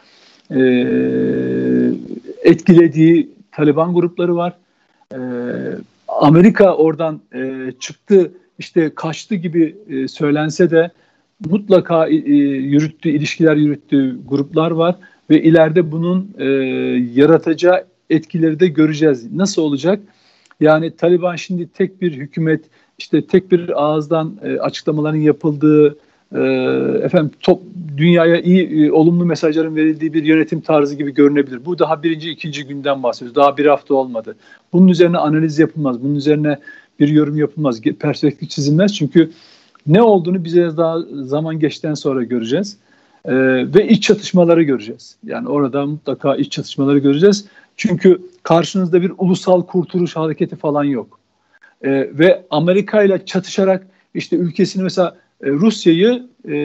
e, 0.50 0.60
etkilediği 2.42 3.30
Taliban 3.52 3.94
grupları 3.94 4.36
var. 4.36 4.56
E, 5.14 5.18
Amerika 6.08 6.76
oradan 6.76 7.20
e, 7.34 7.72
çıktı 7.80 8.32
işte 8.58 8.94
kaçtı 8.94 9.34
gibi 9.34 9.76
e, 9.88 10.08
söylense 10.08 10.70
de 10.70 10.90
mutlaka 11.50 12.08
e, 12.08 12.14
yürüttüğü 12.14 13.08
ilişkiler 13.08 13.56
yürüttüğü 13.56 14.18
gruplar 14.28 14.70
var 14.70 14.96
ve 15.30 15.42
ileride 15.42 15.92
bunun 15.92 16.34
e, 16.38 16.44
yaratacağı 17.14 17.84
etkileri 18.10 18.60
de 18.60 18.68
göreceğiz. 18.68 19.32
Nasıl 19.32 19.62
olacak? 19.62 20.00
Yani 20.60 20.96
Taliban 20.96 21.36
şimdi 21.36 21.68
tek 21.68 22.02
bir 22.02 22.12
hükümet 22.12 22.64
işte 22.98 23.26
tek 23.26 23.52
bir 23.52 23.82
ağızdan 23.82 24.38
e, 24.42 24.58
açıklamaların 24.58 25.18
yapıldığı 25.18 25.96
e, 26.34 26.40
efendim 27.02 27.30
top, 27.40 27.62
dünyaya 27.96 28.40
iyi 28.40 28.86
e, 28.86 28.92
olumlu 28.92 29.24
mesajların 29.24 29.76
verildiği 29.76 30.14
bir 30.14 30.24
yönetim 30.24 30.60
tarzı 30.60 30.94
gibi 30.94 31.14
görünebilir. 31.14 31.64
Bu 31.64 31.78
daha 31.78 32.02
birinci 32.02 32.30
ikinci 32.30 32.64
günden 32.66 33.02
bahsediyoruz. 33.02 33.36
Daha 33.36 33.56
bir 33.56 33.66
hafta 33.66 33.94
olmadı. 33.94 34.36
Bunun 34.72 34.88
üzerine 34.88 35.18
analiz 35.18 35.58
yapılmaz. 35.58 36.02
Bunun 36.02 36.14
üzerine 36.14 36.58
bir 37.00 37.08
yorum 37.08 37.38
yapılmaz. 37.38 37.80
Perspektif 37.80 38.50
çizilmez. 38.50 38.94
Çünkü 38.94 39.30
ne 39.86 40.02
olduğunu 40.02 40.44
bize 40.44 40.76
daha 40.76 40.98
zaman 41.12 41.60
geçten 41.60 41.94
sonra 41.94 42.24
göreceğiz. 42.24 42.78
Ee, 43.24 43.34
ve 43.74 43.88
iç 43.88 44.02
çatışmaları 44.02 44.62
göreceğiz. 44.62 45.16
Yani 45.24 45.48
orada 45.48 45.86
mutlaka 45.86 46.36
iç 46.36 46.52
çatışmaları 46.52 46.98
göreceğiz. 46.98 47.46
Çünkü 47.76 48.22
karşınızda 48.42 49.02
bir 49.02 49.12
ulusal 49.18 49.62
kurtuluş 49.62 50.16
hareketi 50.16 50.56
falan 50.56 50.84
yok. 50.84 51.20
Ee, 51.82 51.90
ve 51.90 52.42
Amerika 52.50 53.02
ile 53.02 53.26
çatışarak 53.26 53.86
işte 54.14 54.36
ülkesini 54.36 54.82
mesela 54.82 55.16
e, 55.42 55.50
Rusya'yı 55.50 56.26
e, 56.44 56.56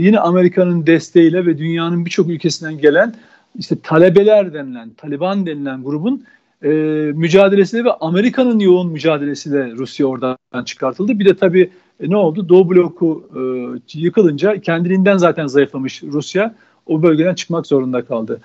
yine 0.00 0.20
Amerika'nın 0.20 0.86
desteğiyle 0.86 1.46
ve 1.46 1.58
dünyanın 1.58 2.04
birçok 2.04 2.28
ülkesinden 2.28 2.78
gelen 2.78 3.14
işte 3.58 3.76
talebeler 3.82 4.54
denilen, 4.54 4.90
Taliban 4.90 5.46
denilen 5.46 5.82
grubun 5.82 6.24
e, 6.62 6.68
mücadelesiyle 7.14 7.84
ve 7.84 7.92
Amerika'nın 7.92 8.58
yoğun 8.58 8.92
mücadelesiyle 8.92 9.70
Rusya 9.70 10.06
oradan 10.06 10.64
çıkartıldı. 10.64 11.18
Bir 11.18 11.24
de 11.24 11.36
tabii 11.36 11.70
e, 12.00 12.10
ne 12.10 12.16
oldu? 12.16 12.48
Doğu 12.48 12.70
bloku 12.70 13.30
e, 13.34 14.00
yıkılınca 14.00 14.60
kendiliğinden 14.60 15.16
zaten 15.16 15.46
zayıflamış 15.46 16.02
Rusya. 16.02 16.54
O 16.86 17.02
bölgeden 17.02 17.34
çıkmak 17.34 17.66
zorunda 17.66 18.04
kaldı. 18.04 18.40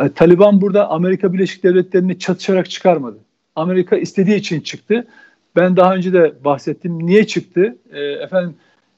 E, 0.00 0.08
Taliban 0.08 0.60
burada 0.60 0.90
Amerika 0.90 1.32
Birleşik 1.32 1.62
Devletleri'ni 1.62 2.18
çatışarak 2.18 2.70
çıkarmadı. 2.70 3.18
Amerika 3.56 3.96
istediği 3.96 4.36
için 4.36 4.60
çıktı. 4.60 5.06
Ben 5.56 5.76
daha 5.76 5.94
önce 5.94 6.12
de 6.12 6.32
bahsettim. 6.44 7.06
Niye 7.06 7.26
çıktı? 7.26 7.76
E, 7.92 8.00
efendim 8.00 8.54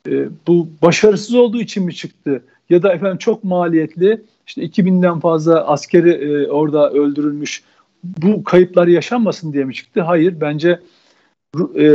e, 0.08 0.28
bu 0.46 0.68
başarısız 0.82 1.34
olduğu 1.34 1.60
için 1.60 1.84
mi 1.84 1.94
çıktı? 1.94 2.42
Ya 2.70 2.82
da 2.82 2.92
efendim 2.92 3.18
çok 3.18 3.44
maliyetli 3.44 4.22
işte 4.46 4.62
2000'den 4.62 5.20
fazla 5.20 5.66
askeri 5.66 6.10
e, 6.10 6.46
orada 6.46 6.90
öldürülmüş 6.90 7.62
bu 8.04 8.44
kayıplar 8.44 8.86
yaşanmasın 8.86 9.52
diye 9.52 9.64
mi 9.64 9.74
çıktı? 9.74 10.00
Hayır 10.00 10.40
bence 10.40 10.80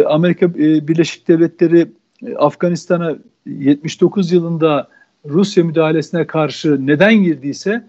Amerika 0.06 0.46
e, 0.46 0.88
Birleşik 0.88 1.28
Devletleri 1.28 1.88
e, 2.28 2.36
Afganistan'a 2.36 3.16
79 3.46 4.32
yılında 4.32 4.88
Rusya 5.26 5.64
müdahalesine 5.64 6.28
karşı 6.28 6.88
neden 6.88 7.16
girdiyse 7.16 7.84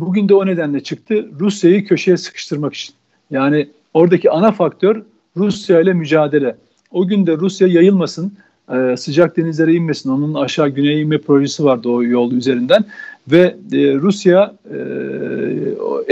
bugün 0.00 0.28
de 0.28 0.34
o 0.34 0.46
nedenle 0.46 0.82
çıktı. 0.82 1.28
Rusya'yı 1.40 1.84
köşeye 1.84 2.16
sıkıştırmak 2.16 2.74
için. 2.74 2.94
Yani 3.30 3.68
oradaki 3.94 4.30
ana 4.30 4.52
faktör 4.52 5.02
Rusya 5.36 5.80
ile 5.80 5.92
mücadele. 5.92 6.56
O 6.92 7.08
gün 7.08 7.26
de 7.26 7.36
Rusya 7.36 7.68
yayılmasın, 7.68 8.32
e, 8.72 8.96
sıcak 8.96 9.36
denizlere 9.36 9.74
inmesin. 9.74 10.10
Onun 10.10 10.34
aşağı 10.34 10.68
güneye 10.68 11.00
inme 11.00 11.18
projesi 11.18 11.64
vardı 11.64 11.88
o 11.88 12.02
yol 12.02 12.32
üzerinden 12.32 12.84
ve 13.28 13.56
e, 13.72 13.94
Rusya 13.94 14.54
e, 14.70 14.78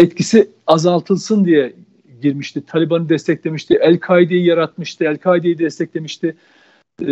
etkisi 0.03 0.49
azaltılsın 0.67 1.45
diye 1.45 1.73
girmişti. 2.23 2.67
Taliban'ı 2.67 3.09
desteklemişti. 3.09 3.79
El-Kaide'yi 3.81 4.47
yaratmıştı. 4.47 5.05
El-Kaide'yi 5.05 5.59
desteklemişti. 5.59 6.37
E, 7.03 7.07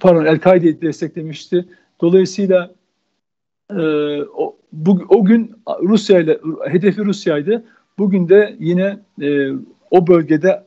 pardon 0.00 0.24
El-Kaide'yi 0.24 0.82
desteklemişti. 0.82 1.64
Dolayısıyla 2.00 2.74
e, 3.70 3.82
o, 4.22 4.56
bu, 4.72 5.04
o 5.08 5.24
gün 5.24 5.52
Rusya 5.82 6.20
ile 6.20 6.38
hedefi 6.68 7.04
Rusya'ydı. 7.04 7.64
Bugün 7.98 8.28
de 8.28 8.56
yine 8.58 8.98
e, 9.22 9.50
o 9.90 10.06
bölgede 10.06 10.64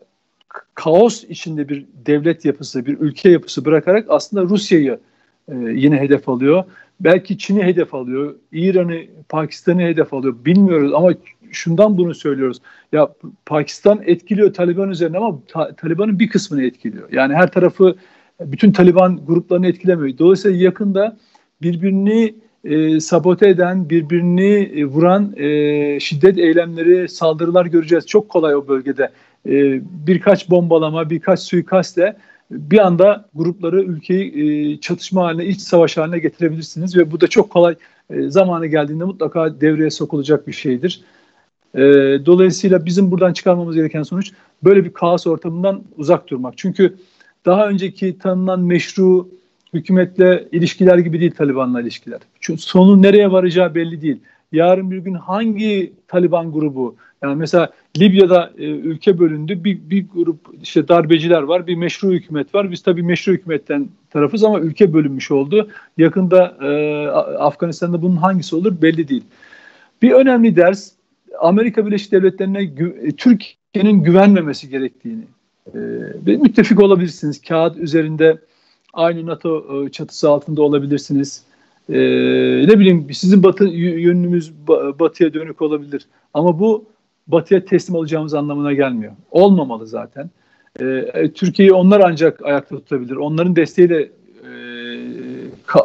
kaos 0.75 1.23
içinde 1.23 1.69
bir 1.69 1.85
devlet 2.05 2.45
yapısı, 2.45 2.85
bir 2.85 2.99
ülke 2.99 3.29
yapısı 3.29 3.65
bırakarak 3.65 4.05
aslında 4.09 4.43
Rusya'yı 4.43 4.99
e, 5.47 5.55
yine 5.55 5.99
hedef 5.99 6.29
alıyor. 6.29 6.63
Belki 6.99 7.37
Çin'i 7.37 7.63
hedef 7.63 7.93
alıyor, 7.93 8.35
İran'ı, 8.51 9.01
Pakistan'ı 9.29 9.81
hedef 9.81 10.13
alıyor. 10.13 10.35
Bilmiyoruz 10.45 10.93
ama 10.93 11.13
şundan 11.51 11.97
bunu 11.97 12.15
söylüyoruz. 12.15 12.57
Ya 12.91 13.09
Pakistan 13.45 14.01
etkiliyor 14.05 14.53
Taliban 14.53 14.89
üzerine 14.89 15.17
ama 15.17 15.39
ta, 15.47 15.75
Taliban'ın 15.75 16.19
bir 16.19 16.29
kısmını 16.29 16.63
etkiliyor. 16.63 17.11
Yani 17.11 17.33
her 17.33 17.51
tarafı 17.51 17.95
bütün 18.41 18.71
Taliban 18.71 19.25
gruplarını 19.25 19.67
etkilemiyor. 19.67 20.17
Dolayısıyla 20.17 20.63
yakında 20.63 21.17
birbirini 21.61 22.35
e, 22.63 22.99
sabote 22.99 23.49
eden, 23.49 23.89
birbirini 23.89 24.53
e, 24.53 24.85
vuran 24.85 25.33
e, 25.37 25.99
şiddet 25.99 26.37
eylemleri, 26.37 27.09
saldırılar 27.09 27.65
göreceğiz. 27.65 28.05
Çok 28.07 28.29
kolay 28.29 28.55
o 28.55 28.67
bölgede. 28.67 29.11
E, 29.47 29.81
birkaç 30.07 30.49
bombalama, 30.49 31.09
birkaç 31.09 31.39
suikastle 31.39 32.17
bir 32.51 32.85
anda 32.85 33.29
grupları, 33.35 33.83
ülkeyi 33.83 34.33
e, 34.73 34.79
çatışma 34.79 35.23
haline, 35.23 35.45
iç 35.45 35.61
savaş 35.61 35.97
haline 35.97 36.19
getirebilirsiniz 36.19 36.97
ve 36.97 37.11
bu 37.11 37.21
da 37.21 37.27
çok 37.27 37.49
kolay 37.49 37.75
e, 38.09 38.29
zamanı 38.29 38.67
geldiğinde 38.67 39.03
mutlaka 39.03 39.61
devreye 39.61 39.89
sokulacak 39.89 40.47
bir 40.47 40.53
şeydir. 40.53 41.03
E, 41.75 41.81
dolayısıyla 42.25 42.85
bizim 42.85 43.11
buradan 43.11 43.33
çıkarmamız 43.33 43.75
gereken 43.75 44.03
sonuç 44.03 44.31
böyle 44.63 44.85
bir 44.85 44.93
kaos 44.93 45.27
ortamından 45.27 45.83
uzak 45.97 46.29
durmak. 46.29 46.57
Çünkü 46.57 46.95
daha 47.45 47.69
önceki 47.69 48.17
tanınan 48.17 48.59
meşru 48.59 49.29
hükümetle 49.73 50.47
ilişkiler 50.51 50.97
gibi 50.97 51.19
değil 51.19 51.31
Taliban'la 51.31 51.81
ilişkiler. 51.81 52.19
Çünkü 52.39 52.61
sonu 52.61 53.01
nereye 53.01 53.31
varacağı 53.31 53.75
belli 53.75 54.01
değil. 54.01 54.17
Yarın 54.51 54.91
bir 54.91 54.97
gün 54.97 55.13
hangi 55.13 55.93
Taliban 56.07 56.51
grubu 56.51 56.95
yani 57.23 57.35
mesela 57.35 57.69
Libya'da 57.97 58.51
e, 58.57 58.65
ülke 58.65 59.19
bölündü. 59.19 59.63
Bir, 59.63 59.89
bir 59.89 60.05
grup 60.15 60.39
işte 60.61 60.87
darbeciler 60.87 61.41
var, 61.41 61.67
bir 61.67 61.75
meşru 61.75 62.11
hükümet 62.11 62.55
var. 62.55 62.71
Biz 62.71 62.83
tabii 62.83 63.03
meşru 63.03 63.31
hükümetten 63.31 63.87
tarafız 64.09 64.43
ama 64.43 64.59
ülke 64.59 64.93
bölünmüş 64.93 65.31
oldu. 65.31 65.69
Yakında 65.97 66.57
e, 66.61 67.07
Afganistan'da 67.37 68.01
bunun 68.01 68.15
hangisi 68.15 68.55
olur 68.55 68.81
belli 68.81 69.07
değil. 69.07 69.23
Bir 70.01 70.11
önemli 70.11 70.55
ders 70.55 70.91
Amerika 71.39 71.85
Birleşik 71.85 72.11
Devletleri'ne 72.11 72.63
gü- 72.63 73.15
Türkiye'nin 73.15 74.03
güvenmemesi 74.03 74.69
gerektiğini. 74.69 75.23
E, 75.75 75.79
müttefik 76.37 76.79
olabilirsiniz. 76.79 77.41
Kağıt 77.41 77.77
üzerinde 77.77 78.37
aynı 78.93 79.25
NATO 79.25 79.85
e, 79.85 79.89
çatısı 79.91 80.29
altında 80.29 80.61
olabilirsiniz. 80.61 81.43
E, 81.89 81.97
ne 82.67 82.79
bileyim 82.79 83.07
sizin 83.13 83.43
batı 83.43 83.63
yönünüz 83.65 84.53
batıya 84.99 85.33
dönük 85.33 85.61
olabilir. 85.61 86.05
Ama 86.33 86.59
bu 86.59 86.85
batıya 87.27 87.65
teslim 87.65 87.95
olacağımız 87.95 88.33
anlamına 88.33 88.73
gelmiyor. 88.73 89.13
Olmamalı 89.31 89.87
zaten. 89.87 90.29
E, 90.79 90.85
e 90.85 91.31
Türkiye'yi 91.31 91.73
onlar 91.73 91.99
ancak 91.99 92.45
ayakta 92.45 92.75
tutabilir. 92.75 93.15
Onların 93.15 93.55
desteğiyle 93.55 94.01
e, 94.01 94.51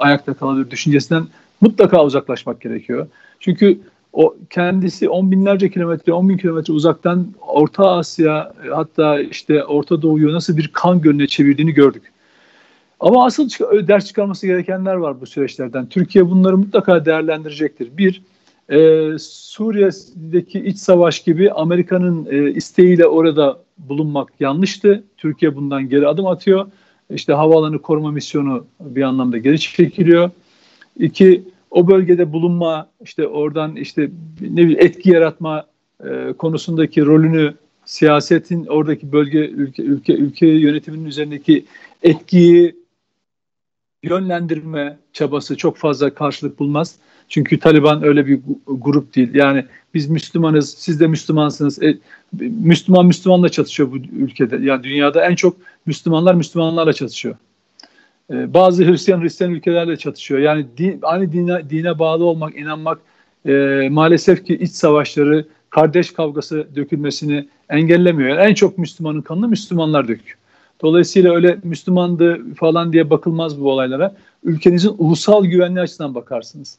ayakta 0.01 0.35
kalabilir 0.35 0.71
düşüncesinden 0.71 1.25
mutlaka 1.61 2.05
uzaklaşmak 2.05 2.61
gerekiyor. 2.61 3.07
Çünkü 3.41 3.79
o 4.13 4.37
kendisi 4.51 5.09
on 5.09 5.31
binlerce 5.31 5.71
kilometre, 5.71 6.13
on 6.13 6.29
bin 6.29 6.37
kilometre 6.37 6.73
uzaktan 6.73 7.27
Orta 7.41 7.91
Asya 7.91 8.53
hatta 8.71 9.21
işte 9.21 9.65
Orta 9.65 10.03
Doğu'yu 10.03 10.33
nasıl 10.33 10.57
bir 10.57 10.69
kan 10.69 11.01
gölüne 11.01 11.27
çevirdiğini 11.27 11.73
gördük. 11.73 12.03
Ama 13.01 13.25
asıl 13.25 13.49
ders 13.89 14.07
çıkarması 14.07 14.47
gerekenler 14.47 14.95
var 14.95 15.21
bu 15.21 15.27
süreçlerden. 15.27 15.87
Türkiye 15.87 16.31
bunları 16.31 16.59
mutlaka 16.59 17.05
değerlendirecektir. 17.05 17.97
Bir, 17.97 18.23
e, 18.69 19.09
Suriye'deki 19.19 20.61
iç 20.61 20.79
savaş 20.79 21.21
gibi 21.23 21.53
Amerika'nın 21.53 22.27
e, 22.31 22.51
isteğiyle 22.51 23.07
orada 23.07 23.59
bulunmak 23.79 24.33
yanlıştı. 24.41 25.05
Türkiye 25.17 25.57
bundan 25.57 25.89
geri 25.89 26.09
adım 26.09 26.27
atıyor. 26.27 26.67
İşte 27.11 27.33
havaalanı 27.33 27.79
koruma 27.79 28.11
misyonu 28.11 28.65
bir 28.81 29.03
anlamda 29.03 29.39
geri 29.39 29.61
çekiliyor. 29.61 30.31
İki, 30.99 31.43
o 31.71 31.89
bölgede 31.89 32.33
bulunma, 32.33 32.91
işte 33.05 33.27
oradan 33.27 33.77
işte 33.77 34.11
ne 34.41 34.57
bileyim 34.57 34.81
etki 34.81 35.11
yaratma 35.11 35.67
e, 36.05 36.33
konusundaki 36.39 37.07
rolünü 37.07 37.55
siyasetin 37.85 38.67
oradaki 38.67 39.13
bölge 39.13 39.39
ülke 39.39 39.83
ülke 39.83 40.15
ülke 40.15 40.47
yönetiminin 40.47 41.05
üzerindeki 41.05 41.65
etkiyi 42.03 42.77
yönlendirme 44.03 44.99
çabası 45.13 45.57
çok 45.57 45.77
fazla 45.77 46.15
karşılık 46.15 46.59
bulmaz. 46.59 46.97
Çünkü 47.29 47.59
Taliban 47.59 48.03
öyle 48.03 48.27
bir 48.27 48.41
grup 48.67 49.17
değil. 49.17 49.35
Yani 49.35 49.65
biz 49.95 50.11
Müslümanız, 50.11 50.75
siz 50.79 51.01
de 51.01 51.07
Müslümansınız. 51.07 51.83
E, 51.83 51.99
Müslüman 52.41 53.07
Müslümanla 53.07 53.49
çatışıyor 53.49 53.93
bu 53.93 53.97
ülkede. 53.97 54.57
Yani 54.57 54.83
dünyada 54.83 55.27
en 55.27 55.35
çok 55.35 55.57
Müslümanlar 55.87 56.35
Müslümanlarla 56.35 56.93
çatışıyor. 56.93 57.35
E, 58.31 58.55
bazı 58.55 58.85
Hristiyan 58.85 59.21
Hristiyan 59.21 59.53
ülkelerle 59.53 59.97
çatışıyor. 59.97 60.41
Yani 60.41 60.67
din, 60.77 60.99
aynı 61.03 61.33
dine, 61.33 61.71
dine 61.71 61.99
bağlı 61.99 62.25
olmak, 62.25 62.57
inanmak 62.57 62.99
e, 63.47 63.89
maalesef 63.91 64.45
ki 64.45 64.55
iç 64.55 64.73
savaşları, 64.73 65.47
kardeş 65.71 66.13
kavgası 66.13 66.67
dökülmesini 66.77 67.49
engellemiyor. 67.69 68.29
Yani 68.29 68.41
en 68.41 68.55
çok 68.55 68.79
Müslümanın 68.79 69.23
kanını 69.23 69.49
Müslümanlar 69.49 70.09
döküyor. 70.09 70.39
Dolayısıyla 70.83 71.35
öyle 71.35 71.59
Müslümandı 71.63 72.55
falan 72.55 72.93
diye 72.93 73.11
bakılmaz 73.11 73.61
bu 73.61 73.71
olaylara. 73.73 74.15
Ülkenizin 74.45 74.95
ulusal 74.99 75.45
güvenliği 75.45 75.81
açısından 75.81 76.15
bakarsınız. 76.15 76.79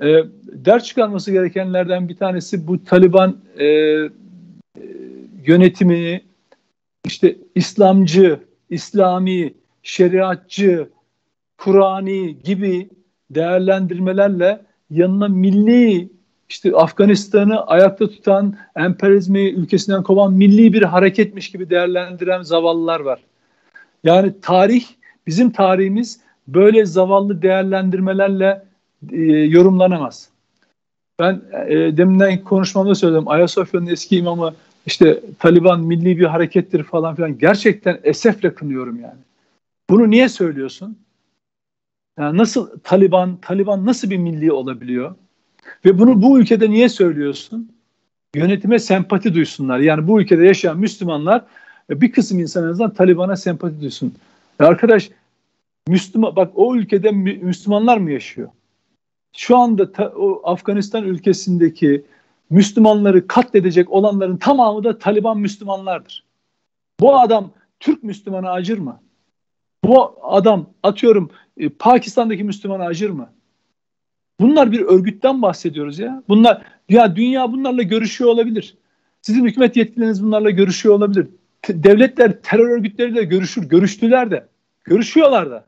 E, 0.00 0.06
ders 0.46 0.84
çıkarması 0.84 1.32
gerekenlerden 1.32 2.08
bir 2.08 2.16
tanesi 2.16 2.66
bu 2.66 2.84
Taliban 2.84 3.36
e, 3.58 3.66
yönetimini 5.46 6.20
işte 7.04 7.36
İslamcı, 7.54 8.40
İslami, 8.70 9.54
şeriatçı, 9.84 10.88
Kur'ani 11.58 12.38
gibi 12.42 12.88
değerlendirmelerle 13.30 14.60
yanına 14.90 15.28
milli 15.28 16.08
işte 16.48 16.76
Afganistan'ı 16.76 17.66
ayakta 17.66 18.08
tutan, 18.08 18.56
emperyalizmi 18.76 19.48
ülkesinden 19.48 20.02
kovan 20.02 20.32
milli 20.32 20.72
bir 20.72 20.82
hareketmiş 20.82 21.50
gibi 21.50 21.70
değerlendiren 21.70 22.42
zavallılar 22.42 23.00
var. 23.00 23.20
Yani 24.04 24.32
tarih, 24.42 24.84
bizim 25.26 25.50
tarihimiz 25.50 26.20
böyle 26.48 26.86
zavallı 26.86 27.42
değerlendirmelerle 27.42 28.64
e, 29.12 29.22
yorumlanamaz. 29.26 30.28
Ben 31.18 31.42
e, 31.68 31.96
deminden 31.96 32.44
konuşmamda 32.44 32.94
söyledim. 32.94 33.28
Ayasofya'nın 33.28 33.86
eski 33.86 34.16
imamı 34.16 34.54
işte 34.86 35.20
Taliban 35.38 35.80
milli 35.80 36.18
bir 36.18 36.24
harekettir 36.24 36.82
falan 36.82 37.14
filan. 37.14 37.38
Gerçekten 37.38 38.00
esefle 38.04 38.54
kınıyorum 38.54 39.00
yani. 39.00 39.18
Bunu 39.90 40.10
niye 40.10 40.28
söylüyorsun? 40.28 40.98
Yani 42.18 42.38
nasıl 42.38 42.78
Taliban, 42.78 43.36
Taliban 43.36 43.86
nasıl 43.86 44.10
bir 44.10 44.16
milli 44.16 44.52
olabiliyor? 44.52 45.14
Ve 45.84 45.98
bunu 45.98 46.22
bu 46.22 46.38
ülkede 46.38 46.70
niye 46.70 46.88
söylüyorsun? 46.88 47.72
Yönetime 48.34 48.78
sempati 48.78 49.34
duysunlar. 49.34 49.78
Yani 49.78 50.08
bu 50.08 50.20
ülkede 50.20 50.46
yaşayan 50.46 50.78
Müslümanlar 50.78 51.44
bir 51.90 52.12
kısım 52.12 52.38
insan 52.38 52.68
azından 52.68 52.94
Taliban'a 52.94 53.36
sempati 53.36 53.80
duysun. 53.80 54.14
Ya 54.60 54.66
arkadaş 54.66 55.10
Müslüman 55.88 56.36
bak 56.36 56.52
o 56.54 56.76
ülkede 56.76 57.10
Müslümanlar 57.10 57.98
mı 57.98 58.10
yaşıyor? 58.10 58.48
Şu 59.36 59.56
anda 59.56 59.92
ta, 59.92 60.08
o 60.08 60.40
Afganistan 60.44 61.04
ülkesindeki 61.04 62.04
Müslümanları 62.50 63.26
katledecek 63.26 63.90
olanların 63.90 64.36
tamamı 64.36 64.84
da 64.84 64.98
Taliban 64.98 65.38
Müslümanlardır. 65.38 66.24
Bu 67.00 67.18
adam 67.18 67.50
Türk 67.80 68.02
Müslümanı 68.02 68.50
acır 68.50 68.78
mı? 68.78 69.00
Bu 69.84 70.14
adam 70.22 70.70
atıyorum 70.82 71.30
e, 71.56 71.68
Pakistan'daki 71.68 72.44
Müslümanı 72.44 72.84
acır 72.84 73.10
mı? 73.10 73.32
Bunlar 74.40 74.72
bir 74.72 74.80
örgütten 74.80 75.42
bahsediyoruz 75.42 75.98
ya. 75.98 76.22
Bunlar 76.28 76.62
ya 76.88 77.16
dünya 77.16 77.52
bunlarla 77.52 77.82
görüşüyor 77.82 78.30
olabilir. 78.30 78.76
Sizin 79.22 79.44
hükümet 79.44 79.76
yetkilileriniz 79.76 80.24
bunlarla 80.24 80.50
görüşüyor 80.50 80.94
olabilir. 80.94 81.26
Devletler 81.68 82.42
terör 82.42 82.68
örgütleriyle 82.68 83.24
görüşür, 83.24 83.68
görüştüler 83.68 84.30
de. 84.30 84.48
Görüşüyorlar 84.84 85.50
da. 85.50 85.66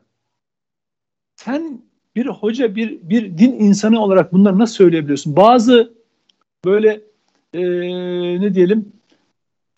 Sen 1.35 1.81
bir 2.15 2.25
hoca, 2.25 2.75
bir 2.75 2.99
bir 3.01 3.37
din 3.37 3.51
insanı 3.51 4.01
olarak 4.01 4.33
bunları 4.33 4.59
nasıl 4.59 4.75
söyleyebiliyorsun? 4.75 5.35
Bazı 5.35 5.93
böyle 6.65 7.01
ee, 7.53 7.61
ne 8.41 8.53
diyelim 8.53 8.93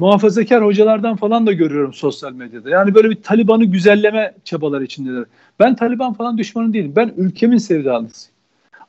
muhafazakar 0.01 0.65
hocalardan 0.65 1.15
falan 1.15 1.47
da 1.47 1.53
görüyorum 1.53 1.93
sosyal 1.93 2.33
medyada. 2.33 2.69
Yani 2.69 2.95
böyle 2.95 3.09
bir 3.09 3.21
Taliban'ı 3.21 3.65
güzelleme 3.65 4.35
çabaları 4.43 4.83
içindeler. 4.83 5.25
Ben 5.59 5.75
Taliban 5.75 6.13
falan 6.13 6.37
düşmanı 6.37 6.73
değilim. 6.73 6.93
Ben 6.95 7.13
ülkemin 7.17 7.57
sevdalısıyım. 7.57 8.35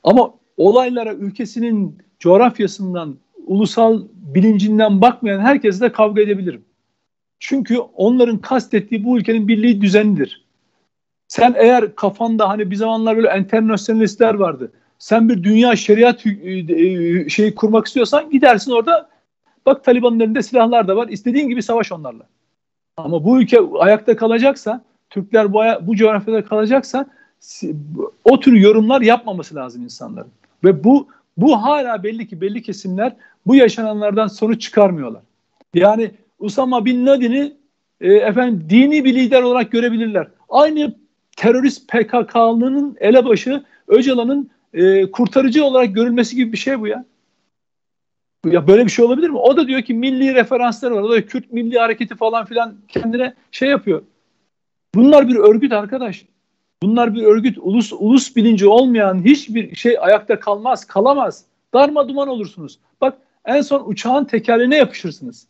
Ama 0.03 0.33
olaylara 0.57 1.13
ülkesinin 1.13 1.97
coğrafyasından, 2.19 3.15
ulusal 3.47 4.01
bilincinden 4.13 5.01
bakmayan 5.01 5.39
herkesle 5.39 5.91
kavga 5.91 6.21
edebilirim. 6.21 6.65
Çünkü 7.39 7.77
onların 7.77 8.37
kastettiği 8.37 9.03
bu 9.03 9.17
ülkenin 9.17 9.47
birliği 9.47 9.81
düzenidir. 9.81 10.45
Sen 11.27 11.55
eğer 11.57 11.95
kafanda 11.95 12.49
hani 12.49 12.71
bir 12.71 12.75
zamanlar 12.75 13.17
böyle 13.17 13.37
internasyonalistler 13.39 14.33
vardı. 14.33 14.71
Sen 14.99 15.29
bir 15.29 15.43
dünya 15.43 15.75
şeriat 15.75 16.25
e, 16.25 17.29
şeyi 17.29 17.55
kurmak 17.55 17.87
istiyorsan 17.87 18.29
gidersin 18.29 18.71
orada 18.71 19.09
bak 19.65 19.83
Taliban'ın 19.83 20.19
elinde 20.19 20.41
silahlar 20.41 20.87
da 20.87 20.95
var. 20.95 21.07
İstediğin 21.07 21.49
gibi 21.49 21.63
savaş 21.63 21.91
onlarla. 21.91 22.23
Ama 22.97 23.23
bu 23.23 23.41
ülke 23.41 23.59
ayakta 23.79 24.15
kalacaksa, 24.15 24.83
Türkler 25.09 25.53
bu, 25.53 25.61
bu 25.81 25.95
coğrafyada 25.95 26.45
kalacaksa 26.45 27.05
o 28.25 28.39
tür 28.39 28.53
yorumlar 28.53 29.01
yapmaması 29.01 29.55
lazım 29.55 29.83
insanların. 29.83 30.31
Ve 30.63 30.83
bu 30.83 31.07
bu 31.37 31.63
hala 31.63 32.03
belli 32.03 32.27
ki 32.27 32.41
belli 32.41 32.61
kesimler 32.61 33.15
bu 33.47 33.55
yaşananlardan 33.55 34.27
sonuç 34.27 34.61
çıkarmıyorlar. 34.61 35.21
Yani 35.73 36.11
Usama 36.39 36.85
Bin 36.85 37.05
Laden'i 37.05 37.53
e, 38.01 38.13
efendim 38.13 38.65
dini 38.69 39.05
bir 39.05 39.15
lider 39.15 39.41
olarak 39.41 39.71
görebilirler. 39.71 40.27
Aynı 40.49 40.95
terörist 41.37 41.87
PKK'lının 41.87 42.97
elebaşı 42.99 43.63
Öcalan'ın 43.87 44.49
e, 44.73 45.11
kurtarıcı 45.11 45.65
olarak 45.65 45.95
görülmesi 45.95 46.35
gibi 46.35 46.51
bir 46.51 46.57
şey 46.57 46.79
bu 46.79 46.87
ya. 46.87 47.05
Ya 48.45 48.67
böyle 48.67 48.85
bir 48.85 48.91
şey 48.91 49.05
olabilir 49.05 49.29
mi? 49.29 49.37
O 49.37 49.57
da 49.57 49.67
diyor 49.67 49.81
ki 49.81 49.93
milli 49.93 50.35
referanslar 50.35 50.91
var. 50.91 51.01
O 51.01 51.09
da 51.11 51.25
Kürt 51.25 51.51
Milli 51.51 51.79
Hareketi 51.79 52.15
falan 52.15 52.45
filan 52.45 52.75
kendine 52.87 53.33
şey 53.51 53.69
yapıyor. 53.69 54.03
Bunlar 54.95 55.27
bir 55.27 55.35
örgüt 55.35 55.73
arkadaş. 55.73 56.25
Bunlar 56.83 57.15
bir 57.15 57.23
örgüt. 57.23 57.57
Ulus 57.61 57.93
ulus 57.93 58.35
bilinci 58.35 58.67
olmayan 58.67 59.25
hiçbir 59.25 59.75
şey 59.75 59.97
ayakta 59.99 60.39
kalmaz, 60.39 60.85
kalamaz. 60.85 61.45
Darma 61.73 62.09
duman 62.09 62.27
olursunuz. 62.27 62.79
Bak 63.01 63.17
en 63.45 63.61
son 63.61 63.83
uçağın 63.85 64.25
tekerleğine 64.25 64.77
yapışırsınız. 64.77 65.47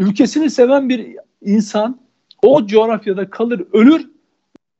Ülkesini 0.00 0.50
seven 0.50 0.88
bir 0.88 1.16
insan 1.42 2.00
o 2.42 2.66
coğrafyada 2.66 3.30
kalır, 3.30 3.64
ölür. 3.72 4.10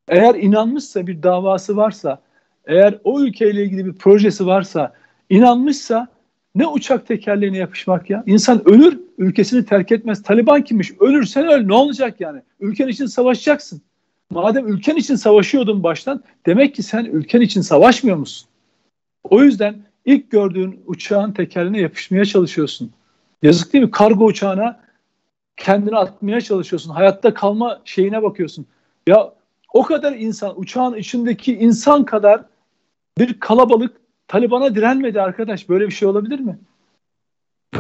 Eğer 0.09 0.35
inanmışsa 0.35 1.07
bir 1.07 1.23
davası 1.23 1.77
varsa, 1.77 2.23
eğer 2.65 2.99
o 3.05 3.21
ülkeyle 3.21 3.65
ilgili 3.65 3.87
bir 3.87 3.93
projesi 3.93 4.47
varsa, 4.47 4.93
inanmışsa 5.31 6.09
ne 6.55 6.67
uçak 6.67 7.07
tekerleğine 7.07 7.59
yapışmak 7.59 8.11
ya? 8.11 8.25
İnsan 8.27 8.69
ölür, 8.69 8.99
ülkesini 9.19 9.65
terk 9.65 9.93
etmez. 9.93 10.23
Taliban 10.23 10.65
kimmiş? 10.65 10.93
Ölürsen 11.01 11.47
öl. 11.47 11.67
Ne 11.67 11.75
olacak 11.75 12.21
yani? 12.21 12.43
Ülken 12.61 12.89
için 12.89 13.07
savaşacaksın. 13.07 13.83
Madem 14.31 14.69
ülken 14.69 14.97
için 14.97 15.15
savaşıyordun 15.15 15.83
baştan, 15.83 16.23
demek 16.47 16.75
ki 16.75 16.83
sen 16.83 17.05
ülken 17.05 17.41
için 17.41 17.61
savaşmıyor 17.61 18.17
musun? 18.17 18.49
O 19.25 19.43
yüzden 19.43 19.77
ilk 20.05 20.31
gördüğün 20.31 20.81
uçağın 20.87 21.33
tekerleğine 21.33 21.81
yapışmaya 21.81 22.25
çalışıyorsun. 22.25 22.93
Yazık 23.43 23.73
değil 23.73 23.85
mi? 23.85 23.91
Kargo 23.91 24.25
uçağına 24.25 24.81
kendini 25.57 25.97
atmaya 25.97 26.41
çalışıyorsun. 26.41 26.91
Hayatta 26.91 27.35
kalma 27.35 27.81
şeyine 27.85 28.23
bakıyorsun. 28.23 28.67
Ya 29.07 29.33
o 29.75 29.83
kadar 29.83 30.13
insan, 30.13 30.61
uçağın 30.61 30.95
içindeki 30.95 31.55
insan 31.55 32.05
kadar 32.05 32.43
bir 33.19 33.41
kalabalık 33.41 34.00
Taliban'a 34.31 34.75
direnmedi 34.75 35.21
arkadaş. 35.21 35.69
Böyle 35.69 35.87
bir 35.87 35.93
şey 35.93 36.09
olabilir 36.09 36.41
mi? 36.41 36.59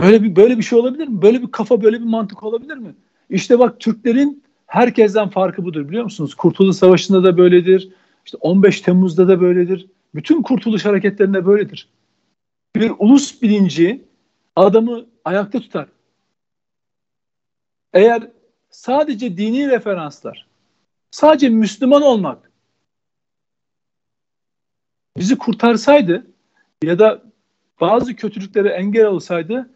Böyle 0.03 0.23
bir 0.23 0.37
böyle 0.37 0.59
bir 0.59 0.63
şey 0.63 0.79
olabilir 0.79 1.09
mi? 1.09 1.23
Böyle 1.23 1.43
bir 1.43 1.51
kafa, 1.51 1.83
böyle 1.83 2.01
bir 2.01 2.05
mantık 2.05 2.43
olabilir 2.43 2.77
mi? 2.77 2.95
İşte 3.31 3.59
bak 3.59 3.81
Türklerin 3.81 4.45
herkesten 4.67 5.29
farkı 5.29 5.65
budur 5.65 5.89
biliyor 5.89 6.05
musunuz? 6.05 6.35
Kurtuluş 6.35 6.77
Savaşı'nda 6.77 7.25
da 7.25 7.39
böyledir. 7.39 7.93
İşte 8.25 8.39
15 8.41 8.81
Temmuz'da 8.81 9.29
da 9.29 9.41
böyledir. 9.41 9.87
Bütün 10.15 10.43
kurtuluş 10.43 10.85
hareketlerinde 10.85 11.47
böyledir. 11.47 11.89
Bir 12.77 12.93
ulus 12.99 13.43
bilinci 13.43 14.05
adamı 14.57 15.07
ayakta 15.25 15.61
tutar. 15.61 15.89
Eğer 17.93 18.31
sadece 18.71 19.37
dini 19.37 19.69
referanslar, 19.69 20.47
sadece 21.11 21.49
Müslüman 21.49 22.03
olmak 22.03 22.51
bizi 25.17 25.39
kurtarsaydı 25.39 26.30
ya 26.85 26.99
da 26.99 27.23
bazı 27.81 28.17
kötülüklere 28.17 28.69
engel 28.69 29.07
olsaydı 29.07 29.71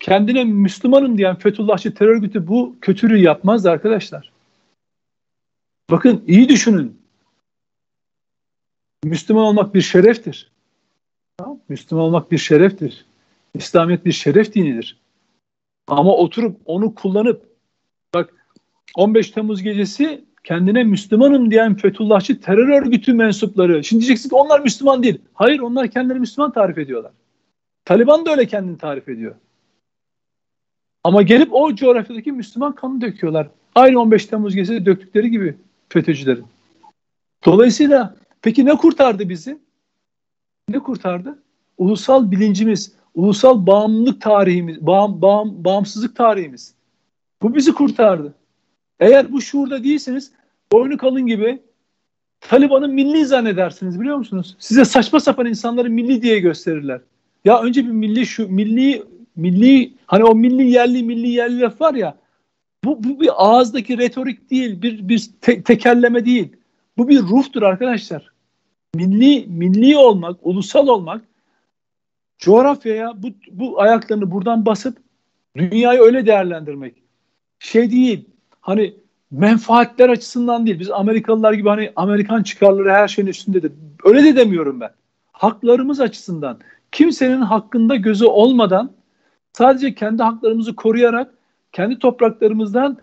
kendine 0.00 0.44
Müslümanım 0.44 1.18
diyen 1.18 1.38
Fethullahçı 1.38 1.94
terör 1.94 2.16
örgütü 2.16 2.46
bu 2.46 2.76
kötülüğü 2.80 3.18
yapmaz 3.18 3.66
arkadaşlar. 3.66 4.32
Bakın 5.90 6.24
iyi 6.26 6.48
düşünün. 6.48 7.02
Müslüman 9.04 9.44
olmak 9.44 9.74
bir 9.74 9.80
şereftir. 9.80 10.50
Müslüman 11.68 12.04
olmak 12.04 12.32
bir 12.32 12.38
şereftir. 12.38 13.04
İslamiyet 13.54 14.04
bir 14.04 14.12
şeref 14.12 14.54
dinidir. 14.54 14.98
Ama 15.86 16.16
oturup 16.16 16.60
onu 16.64 16.94
kullanıp 16.94 17.48
bak 18.14 18.34
15 18.96 19.30
Temmuz 19.30 19.62
gecesi 19.62 20.24
kendine 20.48 20.84
Müslümanım 20.84 21.50
diyen 21.50 21.74
Fethullahçı 21.74 22.40
terör 22.40 22.68
örgütü 22.68 23.12
mensupları. 23.12 23.84
Şimdi 23.84 24.00
diyeceksin 24.00 24.28
ki 24.28 24.34
onlar 24.34 24.60
Müslüman 24.60 25.02
değil. 25.02 25.18
Hayır 25.34 25.60
onlar 25.60 25.88
kendileri 25.88 26.20
Müslüman 26.20 26.52
tarif 26.52 26.78
ediyorlar. 26.78 27.12
Taliban 27.84 28.26
da 28.26 28.30
öyle 28.30 28.46
kendini 28.46 28.78
tarif 28.78 29.08
ediyor. 29.08 29.34
Ama 31.04 31.22
gelip 31.22 31.54
o 31.54 31.74
coğrafyadaki 31.74 32.32
Müslüman 32.32 32.74
kanı 32.74 33.00
döküyorlar. 33.00 33.48
Aynı 33.74 34.00
15 34.00 34.26
Temmuz 34.26 34.54
gecesi 34.54 34.86
döktükleri 34.86 35.30
gibi 35.30 35.56
FETÖ'cülerin. 35.88 36.44
Dolayısıyla 37.44 38.16
peki 38.42 38.64
ne 38.64 38.74
kurtardı 38.76 39.28
bizi? 39.28 39.58
Ne 40.68 40.78
kurtardı? 40.78 41.42
Ulusal 41.78 42.30
bilincimiz, 42.30 42.92
ulusal 43.14 43.66
bağımlılık 43.66 44.20
tarihimiz, 44.20 44.86
bağım, 44.86 45.22
bağım, 45.22 45.64
bağımsızlık 45.64 46.16
tarihimiz. 46.16 46.74
Bu 47.42 47.54
bizi 47.54 47.74
kurtardı. 47.74 48.34
Eğer 49.00 49.32
bu 49.32 49.40
şuurda 49.40 49.84
değilseniz 49.84 50.37
boynu 50.72 50.96
kalın 50.96 51.26
gibi 51.26 51.62
Taliban'ı 52.40 52.88
milli 52.88 53.26
zannedersiniz 53.26 54.00
biliyor 54.00 54.16
musunuz? 54.16 54.56
Size 54.58 54.84
saçma 54.84 55.20
sapan 55.20 55.46
insanları 55.46 55.90
milli 55.90 56.22
diye 56.22 56.40
gösterirler. 56.40 57.00
Ya 57.44 57.62
önce 57.62 57.84
bir 57.86 57.90
milli 57.90 58.26
şu 58.26 58.48
milli 58.48 59.02
milli 59.36 59.92
hani 60.06 60.24
o 60.24 60.34
milli 60.34 60.70
yerli 60.70 61.02
milli 61.02 61.28
yerli 61.28 61.60
laf 61.60 61.80
var 61.80 61.94
ya 61.94 62.16
bu, 62.84 63.04
bu 63.04 63.20
bir 63.20 63.30
ağızdaki 63.36 63.98
retorik 63.98 64.50
değil, 64.50 64.82
bir 64.82 65.08
bir 65.08 65.30
te- 65.40 65.62
tekerleme 65.62 66.24
değil. 66.24 66.56
Bu 66.98 67.08
bir 67.08 67.20
ruhtur 67.20 67.62
arkadaşlar. 67.62 68.32
Milli 68.94 69.46
milli 69.48 69.96
olmak, 69.96 70.36
ulusal 70.42 70.88
olmak 70.88 71.24
coğrafyaya 72.38 73.22
bu, 73.22 73.28
bu 73.50 73.80
ayaklarını 73.80 74.30
buradan 74.30 74.66
basıp 74.66 74.98
dünyayı 75.56 76.00
öyle 76.00 76.26
değerlendirmek. 76.26 76.94
Şey 77.58 77.90
değil. 77.90 78.24
Hani 78.60 78.94
menfaatler 79.30 80.08
açısından 80.08 80.66
değil. 80.66 80.80
Biz 80.80 80.90
Amerikalılar 80.90 81.52
gibi 81.52 81.68
hani 81.68 81.92
Amerikan 81.96 82.42
çıkarları 82.42 82.92
her 82.92 83.08
şeyin 83.08 83.28
üstündedir. 83.28 83.72
Öyle 84.04 84.24
de 84.24 84.36
demiyorum 84.36 84.80
ben. 84.80 84.90
Haklarımız 85.32 86.00
açısından 86.00 86.58
kimsenin 86.92 87.40
hakkında 87.40 87.96
gözü 87.96 88.24
olmadan 88.24 88.92
sadece 89.52 89.94
kendi 89.94 90.22
haklarımızı 90.22 90.76
koruyarak 90.76 91.34
kendi 91.72 91.98
topraklarımızdan 91.98 92.98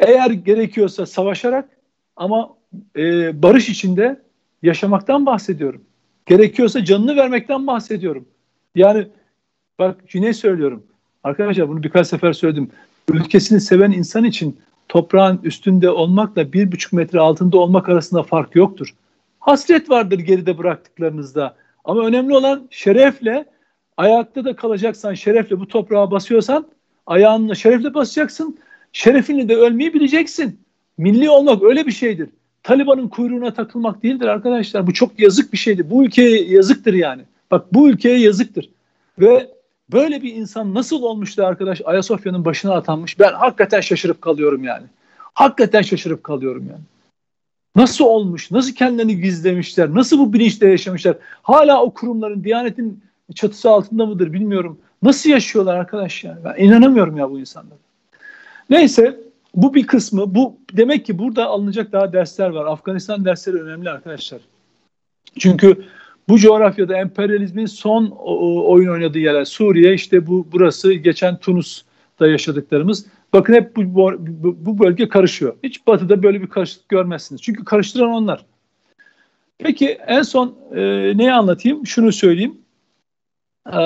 eğer 0.00 0.30
gerekiyorsa 0.30 1.06
savaşarak 1.06 1.68
ama 2.16 2.54
e, 2.96 3.02
barış 3.42 3.68
içinde 3.68 4.22
yaşamaktan 4.62 5.26
bahsediyorum. 5.26 5.84
Gerekiyorsa 6.26 6.84
canını 6.84 7.16
vermekten 7.16 7.66
bahsediyorum. 7.66 8.28
Yani 8.74 9.08
bak 9.78 10.14
yine 10.14 10.32
söylüyorum. 10.32 10.86
Arkadaşlar 11.24 11.68
bunu 11.68 11.82
birkaç 11.82 12.06
sefer 12.06 12.32
söyledim. 12.32 12.70
Ülkesini 13.12 13.60
seven 13.60 13.92
insan 13.92 14.24
için 14.24 14.60
toprağın 14.88 15.40
üstünde 15.42 15.90
olmakla 15.90 16.52
bir 16.52 16.72
buçuk 16.72 16.92
metre 16.92 17.20
altında 17.20 17.58
olmak 17.58 17.88
arasında 17.88 18.22
fark 18.22 18.56
yoktur. 18.56 18.94
Hasret 19.40 19.90
vardır 19.90 20.18
geride 20.18 20.58
bıraktıklarınızda. 20.58 21.56
Ama 21.84 22.06
önemli 22.06 22.34
olan 22.34 22.68
şerefle 22.70 23.44
ayakta 23.96 24.44
da 24.44 24.56
kalacaksan 24.56 25.14
şerefle 25.14 25.60
bu 25.60 25.68
toprağa 25.68 26.10
basıyorsan 26.10 26.66
ayağınla 27.06 27.54
şerefle 27.54 27.94
basacaksın. 27.94 28.58
Şerefinle 28.92 29.48
de 29.48 29.56
ölmeyi 29.56 29.94
bileceksin. 29.94 30.60
Milli 30.98 31.30
olmak 31.30 31.62
öyle 31.62 31.86
bir 31.86 31.92
şeydir. 31.92 32.28
Taliban'ın 32.62 33.08
kuyruğuna 33.08 33.54
takılmak 33.54 34.02
değildir 34.02 34.26
arkadaşlar. 34.26 34.86
Bu 34.86 34.92
çok 34.92 35.20
yazık 35.20 35.52
bir 35.52 35.58
şeydir. 35.58 35.90
Bu 35.90 36.04
ülkeye 36.04 36.44
yazıktır 36.44 36.94
yani. 36.94 37.22
Bak 37.50 37.74
bu 37.74 37.88
ülkeye 37.88 38.18
yazıktır. 38.18 38.70
Ve 39.18 39.55
böyle 39.92 40.22
bir 40.22 40.34
insan 40.34 40.74
nasıl 40.74 41.02
olmuştu 41.02 41.46
arkadaş 41.46 41.82
Ayasofya'nın 41.84 42.44
başına 42.44 42.74
atanmış? 42.74 43.18
Ben 43.18 43.32
hakikaten 43.32 43.80
şaşırıp 43.80 44.22
kalıyorum 44.22 44.64
yani. 44.64 44.86
Hakikaten 45.18 45.82
şaşırıp 45.82 46.24
kalıyorum 46.24 46.66
yani. 46.70 46.82
Nasıl 47.76 48.04
olmuş? 48.04 48.50
Nasıl 48.50 48.74
kendilerini 48.74 49.20
gizlemişler? 49.20 49.94
Nasıl 49.94 50.18
bu 50.18 50.32
bilinçle 50.32 50.68
yaşamışlar? 50.68 51.16
Hala 51.42 51.82
o 51.82 51.90
kurumların, 51.90 52.44
Diyanet'in 52.44 53.02
çatısı 53.34 53.70
altında 53.70 54.06
mıdır 54.06 54.32
bilmiyorum. 54.32 54.78
Nasıl 55.02 55.30
yaşıyorlar 55.30 55.76
arkadaş 55.76 56.24
yani? 56.24 56.38
Ben 56.44 56.64
inanamıyorum 56.64 57.16
ya 57.16 57.30
bu 57.30 57.38
insanlara. 57.38 57.78
Neyse 58.70 59.20
bu 59.54 59.74
bir 59.74 59.86
kısmı. 59.86 60.34
Bu 60.34 60.56
demek 60.72 61.06
ki 61.06 61.18
burada 61.18 61.46
alınacak 61.46 61.92
daha 61.92 62.12
dersler 62.12 62.48
var. 62.48 62.66
Afganistan 62.66 63.24
dersleri 63.24 63.62
önemli 63.62 63.90
arkadaşlar. 63.90 64.40
Çünkü 65.38 65.84
bu 66.28 66.38
coğrafyada 66.38 66.96
emperyalizmin 66.96 67.66
son 67.66 68.10
oyun 68.66 68.88
oynadığı 68.88 69.18
yerler 69.18 69.44
Suriye 69.44 69.94
işte 69.94 70.26
bu 70.26 70.46
burası 70.52 70.92
geçen 70.92 71.36
Tunus'ta 71.36 72.26
yaşadıklarımız. 72.26 73.06
Bakın 73.32 73.54
hep 73.54 73.76
bu, 73.76 74.12
bu, 74.18 74.56
bu 74.66 74.78
bölge 74.78 75.08
karışıyor. 75.08 75.56
Hiç 75.62 75.86
batıda 75.86 76.22
böyle 76.22 76.42
bir 76.42 76.46
karışıklık 76.46 76.88
görmezsiniz. 76.88 77.42
Çünkü 77.42 77.64
karıştıran 77.64 78.10
onlar. 78.10 78.44
Peki 79.58 79.88
en 80.06 80.22
son 80.22 80.54
e, 80.74 80.82
neyi 81.16 81.32
anlatayım? 81.32 81.86
Şunu 81.86 82.12
söyleyeyim. 82.12 82.58
Ee, 83.66 83.78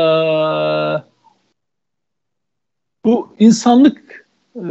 bu 3.05 3.35
insanlık 3.39 4.27
e, 4.57 4.67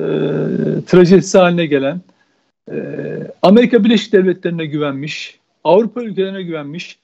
trajedisi 0.88 1.38
haline 1.38 1.66
gelen 1.66 2.02
e, 2.72 2.76
Amerika 3.42 3.84
Birleşik 3.84 4.14
Devletleri'ne 4.14 4.66
güvenmiş, 4.66 5.40
Avrupa 5.64 6.04
ülkelerine 6.04 6.44
güvenmiş 6.44 7.00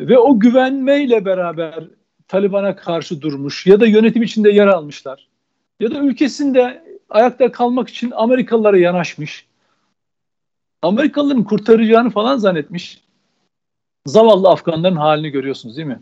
ve 0.00 0.18
o 0.18 0.40
güvenmeyle 0.40 1.24
beraber 1.24 1.84
Taliban'a 2.28 2.76
karşı 2.76 3.20
durmuş 3.22 3.66
ya 3.66 3.80
da 3.80 3.86
yönetim 3.86 4.22
içinde 4.22 4.50
yer 4.50 4.66
almışlar 4.66 5.28
ya 5.80 5.90
da 5.90 5.98
ülkesinde 5.98 6.84
ayakta 7.10 7.52
kalmak 7.52 7.88
için 7.88 8.10
Amerikalılara 8.10 8.78
yanaşmış. 8.78 9.46
Amerikalıların 10.82 11.44
kurtaracağını 11.44 12.10
falan 12.10 12.36
zannetmiş. 12.36 13.02
Zavallı 14.06 14.48
Afganların 14.48 14.96
halini 14.96 15.30
görüyorsunuz 15.30 15.76
değil 15.76 15.88
mi? 15.88 16.00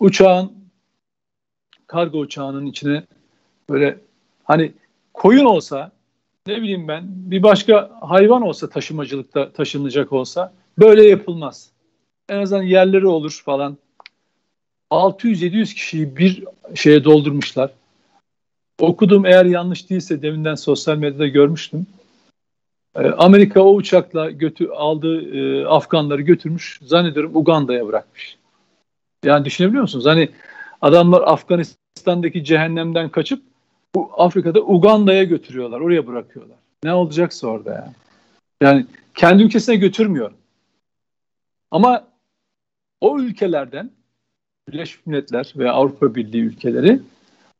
Uçağın, 0.00 0.52
kargo 1.86 2.18
uçağının 2.18 2.66
içine 2.66 3.04
böyle 3.70 3.98
hani 4.44 4.72
koyun 5.14 5.44
olsa 5.44 5.92
ne 6.46 6.62
bileyim 6.62 6.88
ben 6.88 7.04
bir 7.06 7.42
başka 7.42 7.90
hayvan 8.00 8.42
olsa 8.42 8.68
taşımacılıkta 8.68 9.52
taşınacak 9.52 10.12
olsa 10.12 10.52
böyle 10.78 11.08
yapılmaz. 11.08 11.69
En 12.30 12.38
azından 12.38 12.62
yerleri 12.62 13.06
olur 13.06 13.42
falan. 13.44 13.76
600-700 14.90 15.74
kişiyi 15.74 16.16
bir 16.16 16.44
şeye 16.74 17.04
doldurmuşlar. 17.04 17.70
Okudum 18.80 19.26
eğer 19.26 19.44
yanlış 19.44 19.90
değilse 19.90 20.22
deminden 20.22 20.54
sosyal 20.54 20.96
medyada 20.96 21.26
görmüştüm. 21.26 21.86
Ee, 22.96 23.08
Amerika 23.08 23.60
o 23.60 23.74
uçakla 23.74 24.30
götü, 24.30 24.68
aldığı 24.68 25.36
e, 25.38 25.66
Afganları 25.66 26.22
götürmüş. 26.22 26.80
Zannediyorum 26.82 27.36
Uganda'ya 27.36 27.86
bırakmış. 27.86 28.36
Yani 29.24 29.44
düşünebiliyor 29.44 29.82
musunuz? 29.82 30.06
Hani 30.06 30.28
adamlar 30.82 31.22
Afganistan'daki 31.22 32.44
cehennemden 32.44 33.08
kaçıp 33.08 33.42
bu 33.94 34.10
Afrika'da 34.16 34.60
Uganda'ya 34.60 35.24
götürüyorlar. 35.24 35.80
Oraya 35.80 36.06
bırakıyorlar. 36.06 36.56
Ne 36.84 36.94
olacaksa 36.94 37.46
orada 37.46 37.70
yani. 37.70 37.92
Yani 38.62 38.86
kendi 39.14 39.42
ülkesine 39.42 39.76
götürmüyor. 39.76 40.30
Ama 41.70 42.09
o 43.00 43.20
ülkelerden 43.20 43.90
Birleşmiş 44.68 45.06
Milletler 45.06 45.52
ve 45.56 45.70
Avrupa 45.70 46.14
Birliği 46.14 46.42
ülkeleri 46.42 47.00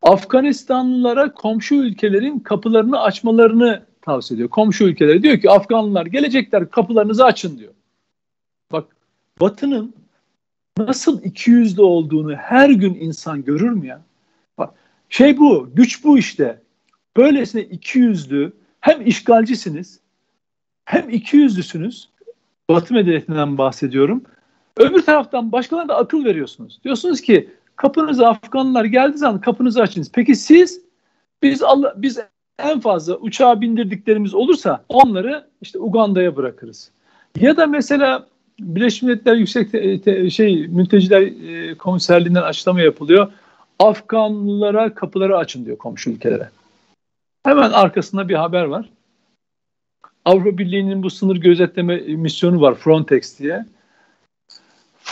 Afganistanlılara 0.03 1.35
komşu 1.35 1.75
ülkelerin 1.75 2.39
kapılarını 2.39 3.01
açmalarını 3.01 3.83
tavsiye 4.03 4.37
ediyor. 4.37 4.49
Komşu 4.49 4.85
ülkeleri 4.85 5.23
diyor 5.23 5.41
ki 5.41 5.51
Afganlılar 5.51 6.07
gelecekler 6.07 6.71
kapılarınızı 6.71 7.25
açın 7.25 7.59
diyor. 7.59 7.73
Bak 8.73 8.97
Batı'nın 9.41 9.95
nasıl 10.79 11.23
iki 11.23 11.51
yüzlü 11.51 11.83
olduğunu 11.83 12.35
her 12.35 12.71
gün 12.71 12.95
insan 12.95 13.45
görür 13.45 13.71
mü 13.71 13.87
ya? 13.87 14.03
Bak, 14.59 14.75
şey 15.09 15.39
bu, 15.39 15.71
güç 15.75 16.05
bu 16.05 16.19
işte. 16.19 16.63
Böylesine 17.17 17.63
iki 17.63 17.99
yüzlü 17.99 18.53
hem 18.81 19.07
işgalcisiniz 19.07 20.01
hem 20.85 21.11
iki 21.11 21.37
yüzlüsünüz. 21.37 22.09
Batı 22.71 22.95
medeniyetinden 22.95 23.59
bahsediyorum. 23.59 24.23
Öbür 24.77 25.03
taraftan 25.03 25.53
başkalarına 25.53 25.89
da 25.89 25.97
akıl 25.97 26.25
veriyorsunuz. 26.25 26.81
Diyorsunuz 26.85 27.21
ki 27.21 27.51
kapınıza 27.77 28.29
Afganlar 28.29 28.85
geldiği 28.85 29.19
zaman 29.19 29.41
kapınızı 29.41 29.83
açınız. 29.83 30.11
Peki 30.13 30.35
siz 30.37 30.83
biz 31.43 31.63
Allah, 31.63 31.95
biz 31.97 32.19
en 32.59 32.81
fazla 32.81 33.17
uçağa 33.17 33.61
bindirdiklerimiz 33.61 34.35
olursa 34.35 34.85
onları 34.89 35.47
işte 35.63 35.79
Uganda'ya 35.79 36.37
bırakırız. 36.37 36.91
Ya 37.41 37.57
da 37.57 37.67
mesela 37.67 38.27
Birleşmiş 38.61 39.03
Milletler 39.03 39.35
Yüksek 39.35 39.73
te, 39.73 40.01
te, 40.01 40.31
şey 40.31 40.69
Mülteciler 40.69 41.23
e, 41.23 41.75
Komiserliğinden 41.75 42.43
açıklama 42.43 42.81
yapılıyor. 42.81 43.33
Afganlılara 43.79 44.95
kapıları 44.95 45.37
açın 45.37 45.65
diyor 45.65 45.79
komşu 45.79 46.11
ülkelere. 46.11 46.49
Hemen 47.43 47.71
arkasında 47.71 48.29
bir 48.29 48.35
haber 48.35 48.65
var. 48.65 48.89
Avrupa 50.25 50.59
Birliği'nin 50.59 51.03
bu 51.03 51.11
sınır 51.11 51.37
gözetleme 51.37 51.97
misyonu 51.97 52.61
var 52.61 52.75
Frontex 52.75 53.39
diye. 53.39 53.65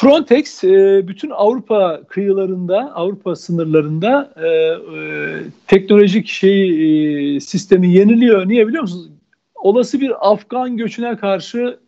Frontex 0.00 0.64
e, 0.64 1.08
bütün 1.08 1.30
Avrupa 1.30 2.00
kıyılarında, 2.08 2.92
Avrupa 2.94 3.36
sınırlarında 3.36 4.34
e, 4.36 4.48
e, 4.48 5.40
teknolojik 5.66 6.28
şey 6.28 7.40
sistemi 7.40 7.92
yeniliyor. 7.92 8.48
Niye 8.48 8.68
biliyor 8.68 8.82
musunuz? 8.82 9.10
Olası 9.54 10.00
bir 10.00 10.30
Afgan 10.30 10.76
göçüne 10.76 11.16
karşı 11.16 11.78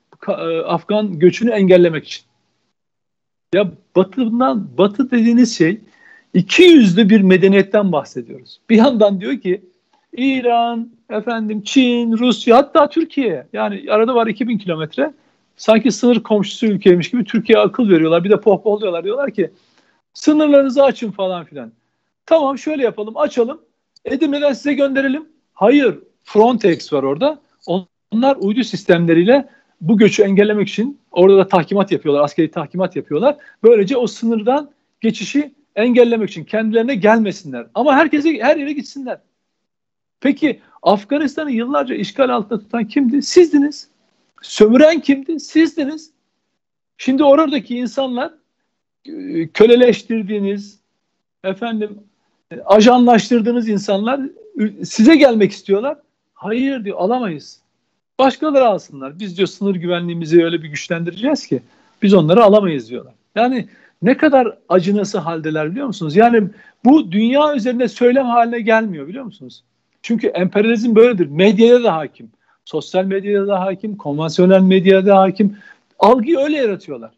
Afgan 0.66 1.18
göçünü 1.18 1.50
engellemek 1.50 2.06
için. 2.06 2.24
Ya 3.54 3.72
Batı'dan 3.96 4.68
Batı 4.78 5.10
dediğiniz 5.10 5.58
şey 5.58 5.80
iki 6.34 6.62
yüzlü 6.62 7.08
bir 7.08 7.20
medeniyetten 7.20 7.92
bahsediyoruz. 7.92 8.60
Bir 8.70 8.76
yandan 8.76 9.20
diyor 9.20 9.40
ki 9.40 9.62
İran, 10.12 10.90
efendim 11.10 11.62
Çin, 11.62 12.18
Rusya 12.18 12.56
hatta 12.56 12.88
Türkiye 12.88 13.46
yani 13.52 13.84
arada 13.90 14.14
var 14.14 14.26
2000 14.26 14.58
kilometre 14.58 15.12
sanki 15.60 15.92
sınır 15.92 16.22
komşusu 16.22 16.66
ülkeymiş 16.66 17.10
gibi 17.10 17.24
Türkiye'ye 17.24 17.64
akıl 17.64 17.90
veriyorlar. 17.90 18.24
Bir 18.24 18.30
de 18.30 18.40
pohpohluyorlar. 18.40 19.04
Diyorlar 19.04 19.30
ki 19.30 19.50
sınırlarınızı 20.14 20.84
açın 20.84 21.10
falan 21.10 21.44
filan. 21.44 21.72
Tamam 22.26 22.58
şöyle 22.58 22.82
yapalım 22.82 23.16
açalım. 23.16 23.60
Edirne'den 24.04 24.52
size 24.52 24.74
gönderelim. 24.74 25.28
Hayır 25.52 25.98
Frontex 26.24 26.92
var 26.92 27.02
orada. 27.02 27.38
Onlar 27.66 28.36
uydu 28.36 28.64
sistemleriyle 28.64 29.48
bu 29.80 29.98
göçü 29.98 30.22
engellemek 30.22 30.68
için 30.68 30.98
orada 31.10 31.38
da 31.38 31.48
tahkimat 31.48 31.92
yapıyorlar. 31.92 32.24
Askeri 32.24 32.50
tahkimat 32.50 32.96
yapıyorlar. 32.96 33.36
Böylece 33.62 33.96
o 33.96 34.06
sınırdan 34.06 34.70
geçişi 35.00 35.54
engellemek 35.76 36.30
için 36.30 36.44
kendilerine 36.44 36.94
gelmesinler. 36.94 37.66
Ama 37.74 37.94
herkese 37.94 38.38
her 38.38 38.56
yere 38.56 38.72
gitsinler. 38.72 39.18
Peki 40.20 40.60
Afganistan'ı 40.82 41.50
yıllarca 41.50 41.94
işgal 41.94 42.28
altında 42.28 42.60
tutan 42.60 42.84
kimdi? 42.84 43.22
Sizdiniz. 43.22 43.88
Sömüren 44.42 45.00
kimdi? 45.00 45.40
Sizdiniz. 45.40 46.10
Şimdi 46.98 47.24
oradaki 47.24 47.76
insanlar 47.76 48.32
e, 49.06 49.48
köleleştirdiğiniz, 49.48 50.78
efendim 51.44 51.98
e, 52.50 52.60
ajanlaştırdığınız 52.60 53.68
insanlar 53.68 54.20
size 54.84 55.16
gelmek 55.16 55.52
istiyorlar. 55.52 55.98
Hayır 56.34 56.84
diyor 56.84 56.98
alamayız. 56.98 57.60
Başkaları 58.18 58.64
alsınlar. 58.64 59.18
Biz 59.18 59.36
diyor 59.36 59.48
sınır 59.48 59.74
güvenliğimizi 59.74 60.44
öyle 60.44 60.62
bir 60.62 60.68
güçlendireceğiz 60.68 61.46
ki 61.46 61.62
biz 62.02 62.14
onları 62.14 62.44
alamayız 62.44 62.90
diyorlar. 62.90 63.14
Yani 63.34 63.68
ne 64.02 64.16
kadar 64.16 64.58
acınası 64.68 65.18
haldeler 65.18 65.70
biliyor 65.70 65.86
musunuz? 65.86 66.16
Yani 66.16 66.48
bu 66.84 67.12
dünya 67.12 67.54
üzerinde 67.54 67.88
söylem 67.88 68.26
haline 68.26 68.60
gelmiyor 68.60 69.08
biliyor 69.08 69.24
musunuz? 69.24 69.64
Çünkü 70.02 70.26
emperyalizm 70.26 70.94
böyledir. 70.94 71.26
Medyaya 71.26 71.84
da 71.84 71.96
hakim. 71.96 72.30
Sosyal 72.70 73.04
medyada 73.04 73.48
da 73.48 73.60
hakim, 73.60 73.96
konvansiyonel 73.96 74.60
medyada 74.60 75.06
da 75.06 75.18
hakim. 75.18 75.56
Algıyı 75.98 76.38
öyle 76.38 76.56
yaratıyorlar. 76.56 77.10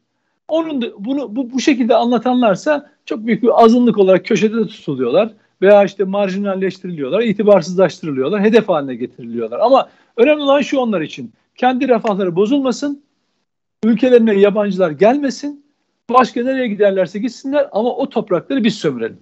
Onun 0.49 0.83
da 0.83 0.87
bunu 0.99 1.37
bu, 1.37 1.53
bu 1.53 1.61
şekilde 1.61 1.95
anlatanlarsa 1.95 2.91
çok 3.07 3.27
büyük 3.27 3.43
bir 3.43 3.65
azınlık 3.65 3.99
olarak 3.99 4.27
köşede 4.27 4.67
tutuluyorlar 4.67 5.31
veya 5.63 5.85
işte 5.85 6.05
marjinalleştiriliyorlar, 6.05 7.23
itibarsızlaştırılıyorlar, 7.23 8.43
hedef 8.43 8.69
haline 8.69 8.95
getiriliyorlar. 8.95 9.61
Ama 9.61 9.89
önemli 10.17 10.43
olan 10.43 10.61
şu 10.61 10.79
onlar 10.79 11.01
için. 11.01 11.33
Kendi 11.57 11.89
refahları 11.89 12.37
bozulmasın, 12.37 13.03
ülkelerine 13.85 14.35
yabancılar 14.35 14.91
gelmesin, 14.91 15.65
başka 16.11 16.43
nereye 16.43 16.69
giderlerse 16.69 17.19
gitsinler 17.19 17.69
ama 17.73 17.97
o 17.97 18.09
toprakları 18.09 18.65
biz 18.65 18.75
sömürelim. 18.75 19.19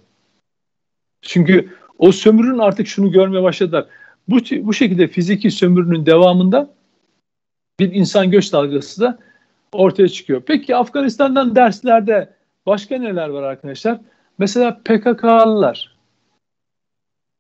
Çünkü 1.22 1.68
o 1.98 2.12
sömürün 2.12 2.58
artık 2.58 2.86
şunu 2.86 3.12
görmeye 3.12 3.42
başladılar. 3.42 3.86
Bu, 4.30 4.38
bu 4.66 4.72
şekilde 4.72 5.08
fiziki 5.08 5.50
sömürünün 5.50 6.06
devamında 6.06 6.70
bir 7.80 7.92
insan 7.92 8.30
göç 8.30 8.52
dalgası 8.52 9.00
da 9.00 9.18
ortaya 9.72 10.08
çıkıyor. 10.08 10.42
Peki 10.46 10.76
Afganistan'dan 10.76 11.56
derslerde 11.56 12.34
başka 12.66 12.98
neler 12.98 13.28
var 13.28 13.42
arkadaşlar? 13.42 14.00
Mesela 14.38 14.80
PKK'lılar. 14.84 15.96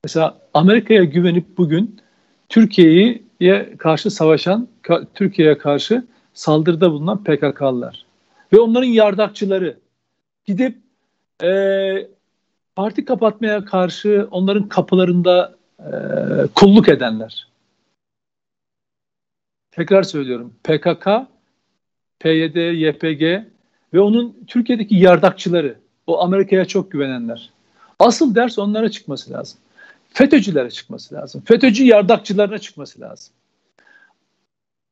Mesela 0.04 0.38
Amerika'ya 0.54 1.04
güvenip 1.04 1.58
bugün 1.58 2.00
Türkiye'ye 2.48 3.76
karşı 3.78 4.10
savaşan, 4.10 4.68
Türkiye'ye 5.14 5.58
karşı 5.58 6.06
saldırıda 6.34 6.92
bulunan 6.92 7.24
PKK'lılar. 7.24 8.06
Ve 8.52 8.60
onların 8.60 8.88
yardakçıları 8.88 9.78
gidip 10.44 10.78
e, 11.42 11.50
parti 12.76 13.04
kapatmaya 13.04 13.64
karşı 13.64 14.28
onların 14.30 14.68
kapılarında 14.68 15.59
e, 15.86 15.92
kulluk 16.54 16.88
edenler. 16.88 17.48
Tekrar 19.70 20.02
söylüyorum. 20.02 20.54
PKK, 20.64 21.06
PYD, 22.18 22.56
YPG 22.56 23.22
ve 23.94 24.00
onun 24.00 24.36
Türkiye'deki 24.46 24.96
yardakçıları, 24.96 25.78
o 26.06 26.20
Amerika'ya 26.20 26.64
çok 26.64 26.90
güvenenler. 26.90 27.50
Asıl 27.98 28.34
ders 28.34 28.58
onlara 28.58 28.90
çıkması 28.90 29.32
lazım. 29.32 29.58
FETÖ'cülere 30.12 30.70
çıkması 30.70 31.14
lazım. 31.14 31.42
FETÖ'cü 31.44 31.84
yardakçılarına 31.84 32.58
çıkması 32.58 33.00
lazım. 33.00 33.32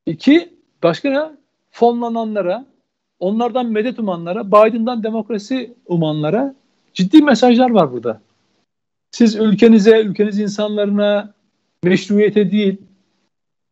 İki, 0.07 0.55
başka 0.83 1.11
ne? 1.11 1.37
Fonlananlara, 1.71 2.67
onlardan 3.21 3.67
medet 3.67 3.99
umanlara, 3.99 4.47
Biden'dan 4.47 5.03
demokrasi 5.03 5.75
umanlara 5.87 6.55
ciddi 6.95 7.23
mesajlar 7.23 7.71
var 7.71 7.93
burada. 7.93 8.21
Siz 9.11 9.37
ülkenize, 9.37 10.01
ülkeniz 10.01 10.39
insanlarına 10.39 11.35
Meşruiyete 11.83 12.51
değil. 12.51 12.77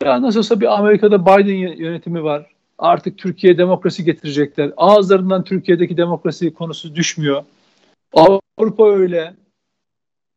Ya 0.03 0.23
nasıl 0.23 0.39
olsa 0.39 0.61
bir 0.61 0.79
Amerika'da 0.79 1.27
Biden 1.27 1.55
yönetimi 1.55 2.25
var. 2.25 2.53
Artık 2.79 3.19
Türkiye 3.19 3.59
demokrasi 3.59 4.05
getirecekler. 4.05 4.73
Ağızlarından 4.77 5.45
Türkiye'deki 5.45 5.97
demokrasi 5.97 6.55
konusu 6.55 6.95
düşmüyor. 6.95 7.45
Avrupa 8.13 8.91
öyle. 8.91 9.35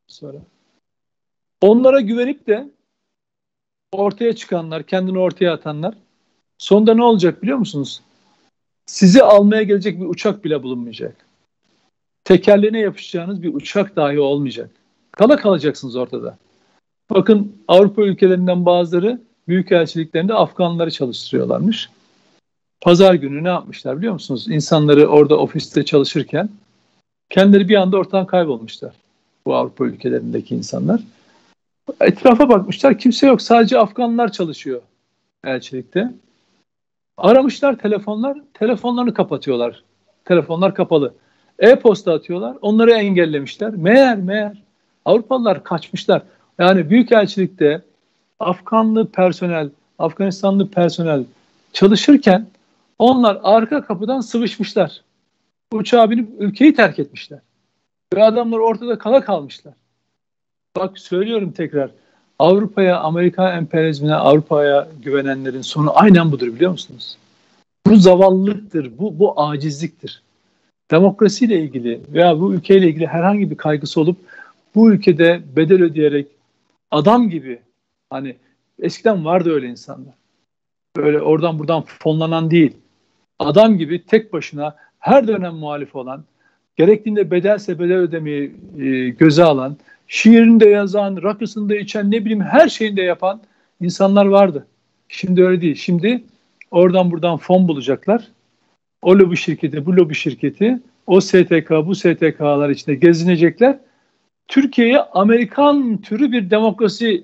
Sonra. 0.07 0.37
Onlara 1.61 2.01
güvenip 2.01 2.47
de 2.47 2.69
ortaya 3.91 4.35
çıkanlar, 4.35 4.83
kendini 4.83 5.19
ortaya 5.19 5.53
atanlar 5.53 5.93
sonunda 6.57 6.93
ne 6.93 7.03
olacak 7.03 7.43
biliyor 7.43 7.57
musunuz? 7.57 8.01
Sizi 8.85 9.23
almaya 9.23 9.63
gelecek 9.63 9.99
bir 9.99 10.05
uçak 10.05 10.43
bile 10.43 10.63
bulunmayacak. 10.63 11.15
Tekerleğine 12.23 12.79
yapışacağınız 12.79 13.43
bir 13.43 13.53
uçak 13.53 13.95
dahi 13.95 14.19
olmayacak. 14.19 14.69
Kala 15.19 15.37
kalacaksınız 15.37 15.95
ortada. 15.95 16.37
Bakın 17.09 17.55
Avrupa 17.67 18.01
ülkelerinden 18.01 18.65
bazıları 18.65 19.21
büyükelçiliklerinde 19.47 20.33
Afganları 20.33 20.91
çalıştırıyorlarmış. 20.91 21.89
Pazar 22.81 23.13
günü 23.13 23.43
ne 23.43 23.47
yapmışlar 23.47 23.97
biliyor 23.97 24.13
musunuz? 24.13 24.47
İnsanları 24.49 25.07
orada 25.07 25.37
ofiste 25.37 25.85
çalışırken 25.85 26.49
kendileri 27.29 27.69
bir 27.69 27.75
anda 27.75 27.97
ortadan 27.97 28.27
kaybolmuşlar. 28.27 28.93
Bu 29.45 29.55
Avrupa 29.55 29.85
ülkelerindeki 29.85 30.55
insanlar. 30.55 31.01
Etrafa 32.01 32.49
bakmışlar 32.49 32.97
kimse 32.97 33.27
yok 33.27 33.41
sadece 33.41 33.79
Afganlar 33.79 34.31
çalışıyor 34.31 34.81
elçilikte. 35.43 36.13
Aramışlar 37.17 37.77
telefonlar, 37.77 38.37
telefonlarını 38.53 39.13
kapatıyorlar. 39.13 39.83
Telefonlar 40.25 40.75
kapalı. 40.75 41.13
E-posta 41.59 42.13
atıyorlar, 42.13 42.57
onları 42.61 42.91
engellemişler. 42.91 43.75
Meğer 43.75 44.17
meğer 44.17 44.68
Avrupalılar 45.05 45.63
kaçmışlar. 45.63 46.21
Yani 46.59 46.89
büyükelçilikte 46.89 47.81
Afganlı 48.39 49.07
personel, 49.07 49.69
Afganistanlı 49.99 50.69
personel 50.69 51.23
çalışırken 51.73 52.47
onlar 52.99 53.39
arka 53.43 53.85
kapıdan 53.85 54.21
sıvışmışlar. 54.21 55.01
Uçağa 55.73 56.09
binip 56.09 56.29
ülkeyi 56.39 56.75
terk 56.75 56.99
etmişler. 56.99 57.39
Ve 58.13 58.23
adamlar 58.23 58.57
ortada 58.57 58.97
kala 58.97 59.25
kalmışlar. 59.25 59.73
Bak 60.77 60.99
söylüyorum 60.99 61.51
tekrar. 61.51 61.91
Avrupa'ya, 62.39 62.99
Amerika 62.99 63.53
emperyalizmine, 63.53 64.15
Avrupa'ya 64.15 64.87
güvenenlerin 65.03 65.61
sonu 65.61 65.91
aynen 65.95 66.31
budur 66.31 66.47
biliyor 66.47 66.71
musunuz? 66.71 67.17
Bu 67.87 67.95
zavallılıktır, 67.95 68.97
bu, 68.97 69.19
bu 69.19 69.41
acizliktir. 69.41 70.21
Demokrasiyle 70.91 71.59
ilgili 71.59 72.01
veya 72.13 72.39
bu 72.39 72.53
ülkeyle 72.53 72.87
ilgili 72.87 73.07
herhangi 73.07 73.51
bir 73.51 73.57
kaygısı 73.57 74.01
olup 74.01 74.17
bu 74.75 74.91
ülkede 74.91 75.41
bedel 75.55 75.83
ödeyerek 75.83 76.27
adam 76.91 77.29
gibi 77.29 77.59
hani 78.09 78.35
eskiden 78.79 79.25
vardı 79.25 79.53
öyle 79.53 79.67
insanlar. 79.67 80.13
Böyle 80.97 81.21
oradan 81.21 81.59
buradan 81.59 81.81
fonlanan 81.81 82.51
değil. 82.51 82.77
Adam 83.39 83.77
gibi 83.77 84.05
tek 84.05 84.33
başına 84.33 84.75
her 84.99 85.27
dönem 85.27 85.55
muhalif 85.55 85.95
olan, 85.95 86.23
gerektiğinde 86.75 87.31
bedelse 87.31 87.79
bedel 87.79 87.97
ödemeyi 87.97 88.55
e, 88.79 89.09
göze 89.09 89.43
alan, 89.43 89.77
şiirini 90.07 90.59
de 90.59 90.69
yazan, 90.69 91.23
rakısını 91.23 91.69
da 91.69 91.75
içen, 91.75 92.11
ne 92.11 92.21
bileyim 92.25 92.41
her 92.41 92.69
şeyini 92.69 92.97
de 92.97 93.01
yapan 93.01 93.41
insanlar 93.81 94.25
vardı. 94.25 94.67
Şimdi 95.07 95.43
öyle 95.43 95.61
değil. 95.61 95.75
Şimdi 95.75 96.23
oradan 96.71 97.11
buradan 97.11 97.37
fon 97.37 97.67
bulacaklar. 97.67 98.27
O 99.01 99.15
lobi 99.15 99.37
şirketi, 99.37 99.85
bu 99.85 99.95
lobi 99.95 100.15
şirketi, 100.15 100.79
o 101.07 101.21
STK, 101.21 101.69
bu 101.85 101.95
STK'lar 101.95 102.69
içinde 102.69 102.95
gezinecekler. 102.95 103.79
Türkiye'ye 104.49 105.01
Amerikan 105.01 105.97
türü 105.97 106.31
bir 106.31 106.49
demokrasi 106.49 107.23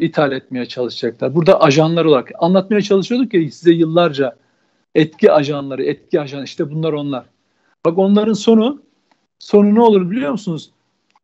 ithal 0.00 0.32
etmeye 0.32 0.66
çalışacaklar. 0.66 1.34
Burada 1.34 1.60
ajanlar 1.60 2.04
olarak 2.04 2.32
anlatmaya 2.38 2.82
çalışıyorduk 2.82 3.34
ya 3.34 3.50
size 3.50 3.72
yıllarca 3.72 4.36
etki 4.94 5.32
ajanları, 5.32 5.84
etki 5.84 6.20
ajan 6.20 6.44
işte 6.44 6.70
bunlar 6.70 6.92
onlar. 6.92 7.24
Bak 7.84 7.98
onların 7.98 8.32
sonu 8.32 8.82
sonu 9.38 9.74
ne 9.74 9.80
olur 9.80 10.10
biliyor 10.10 10.30
musunuz? 10.30 10.70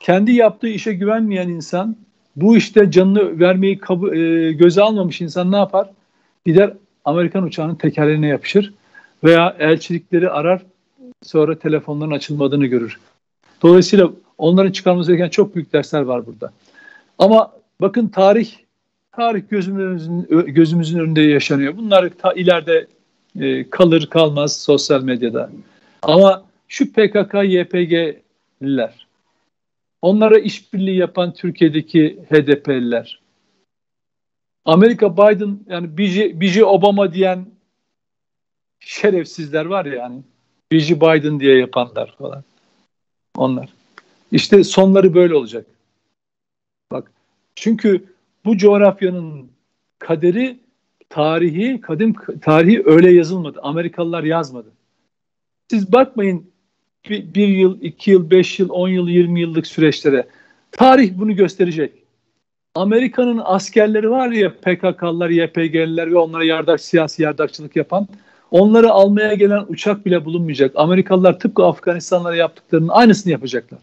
Kendi 0.01 0.33
yaptığı 0.33 0.69
işe 0.69 0.93
güvenmeyen 0.93 1.49
insan, 1.49 1.97
bu 2.37 2.57
işte 2.57 2.91
canını 2.91 3.41
vermeyi 3.41 3.79
kabul, 3.79 4.13
e, 4.17 4.53
göze 4.53 4.83
almamış 4.83 5.21
insan 5.21 5.53
ne 5.53 5.57
yapar? 5.57 5.91
Gider 6.47 6.73
Amerikan 7.05 7.43
uçağının 7.43 7.75
tekerlerine 7.75 8.27
yapışır 8.27 8.75
veya 9.25 9.57
elçilikleri 9.59 10.31
arar 10.31 10.63
sonra 11.23 11.59
telefonların 11.59 12.11
açılmadığını 12.11 12.67
görür. 12.67 12.99
Dolayısıyla 13.63 14.11
onların 14.43 14.73
çıkarması 14.73 15.13
gereken 15.13 15.29
çok 15.29 15.55
büyük 15.55 15.73
dersler 15.73 16.01
var 16.01 16.27
burada. 16.27 16.53
Ama 17.19 17.53
bakın 17.81 18.09
tarih 18.09 18.51
tarih 19.13 19.43
gözümüzün 19.51 20.27
gözümüzün 20.47 20.99
önünde 20.99 21.21
yaşanıyor. 21.23 21.77
Bunlar 21.77 22.11
ta 22.19 22.33
ileride 22.33 22.87
e, 23.41 23.71
kalır 23.71 24.07
kalmaz 24.07 24.61
sosyal 24.61 25.03
medyada. 25.03 25.51
Ama 26.03 26.45
şu 26.69 26.93
PKK, 26.93 27.35
YPG'liler, 27.45 29.07
onlara 30.03 30.39
işbirliği 30.39 30.97
yapan 30.97 31.33
Türkiye'deki 31.33 32.19
HDP'liler, 32.31 33.21
Amerika 34.65 35.17
Biden 35.17 35.59
yani 35.69 35.99
Biji, 35.99 36.41
Biji 36.41 36.65
Obama 36.65 37.15
diyen 37.15 37.47
şerefsizler 38.81 39.65
var 39.65 39.85
ya 39.85 39.95
yani 39.95 40.23
Biji 40.73 41.01
Biden 41.01 41.41
diye 41.41 41.59
yapanlar 41.59 42.15
falan. 42.19 42.45
Onlar. 43.37 43.82
İşte 44.33 44.65
sonları 44.65 45.15
böyle 45.15 45.35
olacak. 45.35 45.67
Bak 46.93 47.13
çünkü 47.55 48.05
bu 48.45 48.57
coğrafyanın 48.57 49.51
kaderi 49.99 50.59
tarihi, 51.09 51.81
kadim 51.81 52.15
tarihi 52.43 52.83
öyle 52.87 53.11
yazılmadı. 53.13 53.61
Amerikalılar 53.63 54.25
yazmadı. 54.25 54.69
Siz 55.71 55.93
bakmayın 55.93 56.51
bir, 57.09 57.35
bir 57.35 57.49
yıl, 57.49 57.81
iki 57.81 58.11
yıl, 58.11 58.31
beş 58.31 58.59
yıl, 58.59 58.71
on 58.71 58.89
yıl, 58.89 59.09
yirmi 59.09 59.41
yıllık 59.41 59.67
süreçlere. 59.67 60.27
Tarih 60.73 61.13
bunu 61.19 61.37
gösterecek. 61.37 61.93
Amerika'nın 62.75 63.41
askerleri 63.45 64.11
var 64.11 64.31
ya 64.31 64.55
PKK'lılar, 64.55 65.31
YPG'liler 65.31 66.11
ve 66.11 66.19
onlara 66.19 66.45
yardak, 66.45 66.81
siyasi 66.81 67.23
yardakçılık 67.23 67.77
yapan 67.77 68.09
onları 68.51 68.91
almaya 68.91 69.35
gelen 69.35 69.65
uçak 69.69 70.07
bile 70.07 70.25
bulunmayacak. 70.25 70.73
Amerikalılar 70.75 71.39
tıpkı 71.39 71.65
Afganistanlara 71.65 72.37
yaptıklarının 72.37 72.89
aynısını 72.89 73.33
yapacaklar. 73.33 73.81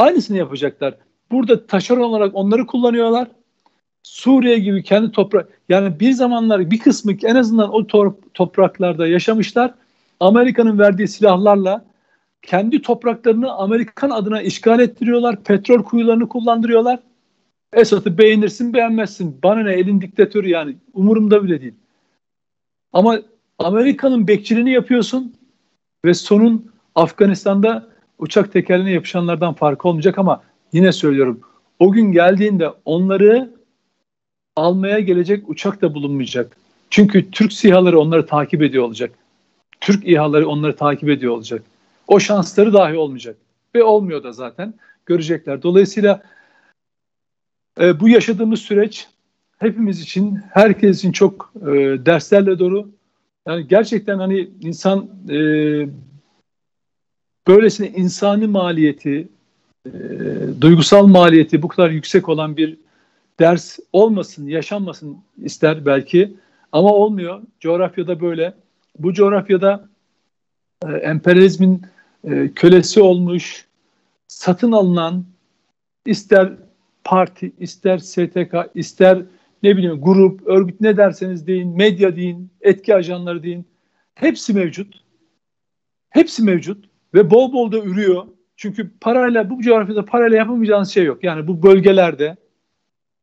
Aynısını 0.00 0.36
yapacaklar. 0.36 0.94
Burada 1.30 1.66
taşeron 1.66 2.00
olarak 2.00 2.34
onları 2.34 2.66
kullanıyorlar. 2.66 3.28
Suriye 4.02 4.58
gibi 4.58 4.82
kendi 4.82 5.12
toprak 5.12 5.48
yani 5.68 6.00
bir 6.00 6.12
zamanlar 6.12 6.70
bir 6.70 6.78
kısmı 6.78 7.12
en 7.22 7.34
azından 7.34 7.74
o 7.74 7.86
topraklarda 8.34 9.06
yaşamışlar. 9.06 9.74
Amerika'nın 10.20 10.78
verdiği 10.78 11.08
silahlarla 11.08 11.84
kendi 12.42 12.82
topraklarını 12.82 13.52
Amerikan 13.52 14.10
adına 14.10 14.42
işgal 14.42 14.80
ettiriyorlar. 14.80 15.42
Petrol 15.44 15.82
kuyularını 15.82 16.28
kullandırıyorlar. 16.28 16.98
Esad'ı 17.72 18.18
beğenirsin 18.18 18.74
beğenmezsin. 18.74 19.38
Bana 19.42 19.62
ne 19.62 19.72
elin 19.72 20.00
diktatörü 20.00 20.48
yani 20.48 20.76
umurumda 20.94 21.44
bile 21.44 21.60
değil. 21.60 21.74
Ama 22.92 23.18
Amerika'nın 23.58 24.28
bekçiliğini 24.28 24.72
yapıyorsun 24.72 25.34
ve 26.04 26.14
sonun 26.14 26.72
Afganistan'da 26.94 27.90
uçak 28.20 28.52
tekerine 28.52 28.92
yapışanlardan 28.92 29.54
farkı 29.54 29.88
olmayacak 29.88 30.18
ama 30.18 30.42
yine 30.72 30.92
söylüyorum 30.92 31.40
o 31.80 31.92
gün 31.92 32.12
geldiğinde 32.12 32.68
onları 32.84 33.50
almaya 34.56 35.00
gelecek 35.00 35.48
uçak 35.48 35.82
da 35.82 35.94
bulunmayacak. 35.94 36.56
Çünkü 36.90 37.30
Türk 37.30 37.52
SİHA'ları 37.52 38.00
onları 38.00 38.26
takip 38.26 38.62
ediyor 38.62 38.84
olacak. 38.84 39.10
Türk 39.80 40.08
İHA'ları 40.08 40.48
onları 40.48 40.76
takip 40.76 41.08
ediyor 41.08 41.32
olacak. 41.32 41.62
O 42.06 42.20
şansları 42.20 42.72
dahi 42.72 42.96
olmayacak. 42.96 43.36
Ve 43.74 43.82
olmuyor 43.82 44.22
da 44.22 44.32
zaten. 44.32 44.74
Görecekler. 45.06 45.62
Dolayısıyla 45.62 46.22
e, 47.80 48.00
bu 48.00 48.08
yaşadığımız 48.08 48.60
süreç 48.60 49.08
hepimiz 49.58 50.00
için, 50.00 50.38
herkes 50.52 50.98
için 50.98 51.12
çok 51.12 51.52
e, 51.56 51.70
derslerle 52.06 52.58
dolu. 52.58 52.90
Yani 53.46 53.68
gerçekten 53.68 54.18
hani 54.18 54.50
insan 54.60 55.08
e, 55.30 55.36
böylesine 57.48 57.88
insani 57.88 58.46
maliyeti, 58.46 59.28
e, 59.86 59.90
duygusal 60.60 61.06
maliyeti 61.06 61.62
bu 61.62 61.68
kadar 61.68 61.90
yüksek 61.90 62.28
olan 62.28 62.56
bir 62.56 62.78
ders 63.38 63.78
olmasın, 63.92 64.48
yaşanmasın 64.48 65.18
ister 65.42 65.86
belki 65.86 66.32
ama 66.72 66.94
olmuyor. 66.94 67.42
Coğrafyada 67.60 68.20
böyle. 68.20 68.54
Bu 68.98 69.12
coğrafyada 69.12 69.88
e, 70.86 70.92
emperyalizmin 70.92 71.82
e, 72.24 72.50
kölesi 72.54 73.00
olmuş, 73.00 73.66
satın 74.28 74.72
alınan 74.72 75.24
ister 76.06 76.52
parti, 77.04 77.52
ister 77.58 77.98
STK, 77.98 78.54
ister 78.74 79.22
ne 79.62 79.76
bileyim 79.76 80.00
grup, 80.00 80.46
örgüt 80.46 80.80
ne 80.80 80.96
derseniz 80.96 81.46
deyin, 81.46 81.76
medya 81.76 82.16
deyin, 82.16 82.50
etki 82.60 82.94
ajanları 82.94 83.42
deyin. 83.42 83.66
Hepsi 84.14 84.54
mevcut. 84.54 85.00
Hepsi 86.10 86.42
mevcut 86.42 86.89
ve 87.14 87.30
bol 87.30 87.52
bol 87.52 87.72
da 87.72 87.78
ürüyor. 87.78 88.26
Çünkü 88.56 88.90
parayla 89.00 89.50
bu 89.50 89.62
coğrafyada 89.62 90.04
parayla 90.04 90.36
yapamayacağınız 90.36 90.90
şey 90.90 91.04
yok. 91.04 91.24
Yani 91.24 91.48
bu 91.48 91.62
bölgelerde 91.62 92.36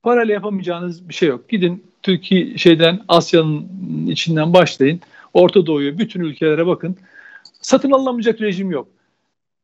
Parayla 0.07 0.33
yapamayacağınız 0.33 1.09
bir 1.09 1.13
şey 1.13 1.29
yok. 1.29 1.49
Gidin 1.49 1.83
Türkiye 2.03 2.57
şeyden 2.57 2.99
Asya'nın 3.07 4.07
içinden 4.07 4.53
başlayın. 4.53 4.99
Orta 5.33 5.65
Doğu'ya 5.65 5.97
bütün 5.97 6.21
ülkelere 6.21 6.67
bakın. 6.67 6.97
Satın 7.61 7.91
alınamayacak 7.91 8.41
rejim 8.41 8.71
yok. 8.71 8.87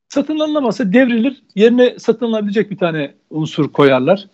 Satın 0.09 0.39
alınamazsa 0.39 0.93
devrilir. 0.93 1.43
Yerine 1.55 1.99
satın 1.99 2.25
alınabilecek 2.25 2.71
bir 2.71 2.77
tane 2.77 3.13
unsur 3.29 3.71
koyarlar. 3.71 4.27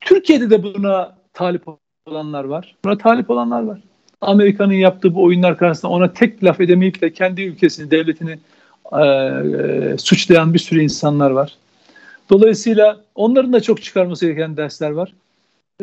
Türkiye'de 0.00 0.50
de 0.50 0.62
buna 0.62 1.16
talip 1.32 1.62
olanlar 2.06 2.44
var. 2.44 2.76
Buna 2.84 2.98
talip 2.98 3.30
olanlar 3.30 3.62
var. 3.62 3.80
Amerika'nın 4.20 4.72
yaptığı 4.72 5.14
bu 5.14 5.22
oyunlar 5.22 5.58
karşısında 5.58 5.92
ona 5.92 6.12
tek 6.12 6.44
laf 6.44 6.60
edemeyip 6.60 7.00
de 7.00 7.12
kendi 7.12 7.42
ülkesini, 7.42 7.90
devletini 7.90 8.38
e, 9.00 9.98
suçlayan 9.98 10.54
bir 10.54 10.58
sürü 10.58 10.82
insanlar 10.82 11.30
var. 11.30 11.56
Dolayısıyla 12.30 13.00
onların 13.14 13.52
da 13.52 13.60
çok 13.60 13.82
çıkarması 13.82 14.26
gereken 14.26 14.56
dersler 14.56 14.90
var. 14.90 15.12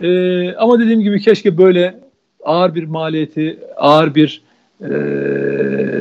E, 0.02 0.54
ama 0.56 0.80
dediğim 0.80 1.02
gibi 1.02 1.22
keşke 1.22 1.58
böyle 1.58 2.00
ağır 2.44 2.76
bir 2.76 2.84
maliyeti, 2.84 3.60
ağır 3.76 4.16
bir 4.16 4.42
e, 4.82 4.90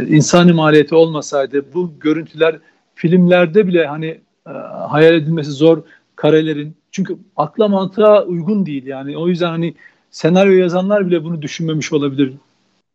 insani 0.09 0.53
maliyeti 0.53 0.95
olmasaydı 0.95 1.65
bu 1.75 1.93
görüntüler 2.01 2.57
filmlerde 2.95 3.67
bile 3.67 3.87
hani 3.87 4.07
e, 4.47 4.51
hayal 4.89 5.15
edilmesi 5.15 5.51
zor 5.51 5.83
karelerin 6.17 6.75
çünkü 6.93 7.17
akla 7.37 7.69
mantığa 7.69 8.25
uygun 8.25 8.67
değil 8.67 8.87
yani 8.87 9.19
o 9.19 9.29
yüzden 9.29 9.49
hani 9.49 9.75
senaryo 10.11 10.53
yazanlar 10.53 11.07
bile 11.07 11.25
bunu 11.25 11.43
düşünmemiş 11.43 11.93
olabilir. 11.93 12.33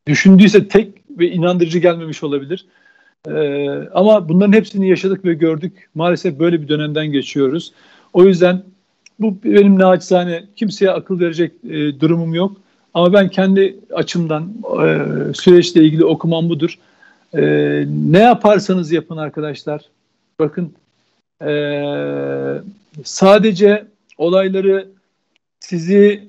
Düşündüyse 0.07 0.67
tek 0.67 0.93
ve 1.09 1.31
inandırıcı 1.31 1.79
gelmemiş 1.79 2.23
olabilir. 2.23 2.65
Ee, 3.27 3.89
ama 3.93 4.29
bunların 4.29 4.53
hepsini 4.53 4.89
yaşadık 4.89 5.25
ve 5.25 5.33
gördük. 5.33 5.89
Maalesef 5.95 6.39
böyle 6.39 6.61
bir 6.61 6.67
dönemden 6.67 7.07
geçiyoruz. 7.07 7.73
O 8.13 8.25
yüzden 8.25 8.63
bu 9.19 9.37
benim 9.43 9.79
naçizane 9.79 10.43
kimseye 10.55 10.91
akıl 10.91 11.19
verecek 11.19 11.51
e, 11.63 11.99
durumum 11.99 12.33
yok. 12.33 12.57
Ama 12.93 13.13
ben 13.13 13.29
kendi 13.29 13.75
açımdan 13.93 14.53
e, 14.83 15.33
süreçle 15.33 15.83
ilgili 15.83 16.05
okumam 16.05 16.49
budur. 16.49 16.79
E, 17.33 17.41
ne 17.87 18.19
yaparsanız 18.19 18.91
yapın 18.91 19.17
arkadaşlar. 19.17 19.81
Bakın 20.39 20.73
e, 21.45 21.53
sadece 23.03 23.85
olayları 24.17 24.87
sizi 25.59 26.27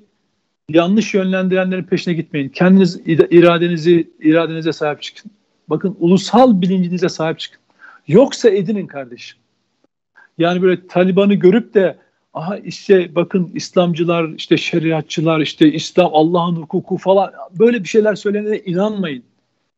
yanlış 0.69 1.15
yönlendirenlerin 1.15 1.85
peşine 1.85 2.15
gitmeyin. 2.15 2.49
Kendiniz 2.49 3.01
iradenizi 3.07 4.11
iradenize 4.21 4.73
sahip 4.73 5.03
çıkın. 5.03 5.31
Bakın 5.69 5.97
ulusal 6.01 6.61
bilincinize 6.61 7.09
sahip 7.09 7.39
çıkın. 7.39 7.61
Yoksa 8.09 8.51
edinin 8.51 8.87
kardeşim. 8.87 9.39
Yani 10.39 10.63
böyle 10.63 10.87
Taliban'ı 10.87 11.35
görüp 11.35 11.75
de 11.75 11.99
aha 12.35 12.59
işte 12.59 13.15
bakın 13.15 13.51
İslamcılar, 13.55 14.29
işte 14.29 14.57
şeriatçılar, 14.57 15.41
işte 15.41 15.73
İslam 15.73 16.11
Allah'ın 16.15 16.57
hukuku 16.57 16.97
falan 16.97 17.33
böyle 17.59 17.83
bir 17.83 17.89
şeyler 17.89 18.15
söylenene 18.15 18.59
inanmayın. 18.59 19.23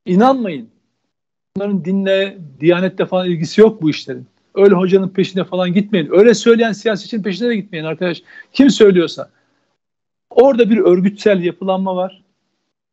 İnanmayın. 0.07 0.69
Bunların 1.57 1.85
dinle, 1.85 2.39
diyanette 2.61 3.07
falan 3.07 3.31
ilgisi 3.31 3.61
yok 3.61 3.83
bu 3.83 3.91
işlerin. 3.91 4.27
Öyle 4.55 4.75
hocanın 4.75 5.09
peşine 5.09 5.45
falan 5.45 5.73
gitmeyin. 5.73 6.09
Öyle 6.11 6.35
söyleyen 6.35 6.73
siyasetçinin 6.73 7.23
peşine 7.23 7.49
de 7.49 7.57
gitmeyin 7.57 7.85
arkadaş. 7.85 8.23
Kim 8.53 8.71
söylüyorsa. 8.71 9.31
Orada 10.31 10.71
bir 10.71 10.79
örgütsel 10.79 11.43
yapılanma 11.43 11.97
var. 11.97 12.23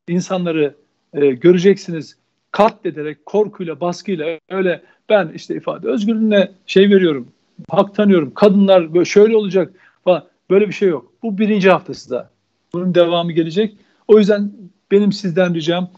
İnsanları 0.07 0.75
e, 1.13 1.27
göreceksiniz 1.27 2.17
katlederek, 2.53 3.25
korkuyla, 3.25 3.79
baskıyla 3.79 4.39
öyle 4.49 4.81
ben 5.09 5.31
işte 5.35 5.55
ifade 5.55 5.87
özgürlüğüne 5.87 6.51
şey 6.65 6.89
veriyorum, 6.89 7.27
hak 7.69 7.95
tanıyorum, 7.95 8.33
kadınlar 8.33 8.93
böyle 8.93 9.05
şöyle 9.05 9.35
olacak 9.35 9.73
falan 10.03 10.23
böyle 10.49 10.67
bir 10.67 10.73
şey 10.73 10.89
yok. 10.89 11.13
Bu 11.23 11.37
birinci 11.37 11.69
haftası 11.69 12.09
da. 12.09 12.29
Bunun 12.73 12.95
devamı 12.95 13.31
gelecek. 13.31 13.77
O 14.07 14.19
yüzden 14.19 14.51
benim 14.91 15.11
sizden 15.11 15.55
ricam 15.55 15.89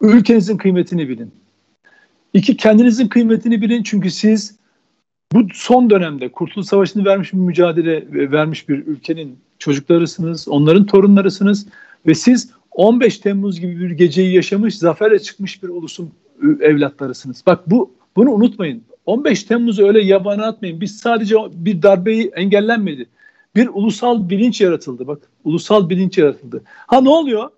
ülkenizin 0.00 0.56
kıymetini 0.56 1.08
bilin. 1.08 1.34
İki, 2.34 2.56
kendinizin 2.56 3.08
kıymetini 3.08 3.62
bilin 3.62 3.82
çünkü 3.82 4.10
siz 4.10 4.58
bu 5.32 5.46
son 5.52 5.90
dönemde 5.90 6.32
Kurtuluş 6.32 6.66
Savaşı'nı 6.66 7.04
vermiş 7.04 7.32
bir 7.32 7.38
mücadele 7.38 8.06
vermiş 8.32 8.68
bir 8.68 8.86
ülkenin 8.86 9.38
çocuklarısınız, 9.58 10.48
onların 10.48 10.86
torunlarısınız 10.86 11.66
ve 12.06 12.14
siz 12.14 12.50
15 12.78 13.18
Temmuz 13.18 13.60
gibi 13.60 13.80
bir 13.80 13.90
geceyi 13.90 14.34
yaşamış, 14.34 14.78
zaferle 14.78 15.18
çıkmış 15.18 15.62
bir 15.62 15.68
ulusun 15.68 16.10
evlatlarısınız. 16.60 17.42
Bak 17.46 17.70
bu 17.70 17.90
bunu 18.16 18.30
unutmayın. 18.30 18.82
15 19.06 19.44
Temmuz'u 19.44 19.86
öyle 19.86 20.04
yabana 20.04 20.46
atmayın. 20.46 20.80
Biz 20.80 20.96
sadece 20.96 21.36
bir 21.52 21.82
darbeyi 21.82 22.30
engellenmedi. 22.34 23.06
Bir 23.56 23.68
ulusal 23.72 24.28
bilinç 24.28 24.60
yaratıldı. 24.60 25.06
Bak 25.06 25.18
ulusal 25.44 25.90
bilinç 25.90 26.18
yaratıldı. 26.18 26.62
Ha 26.66 27.00
ne 27.00 27.08
oluyor? 27.08 27.50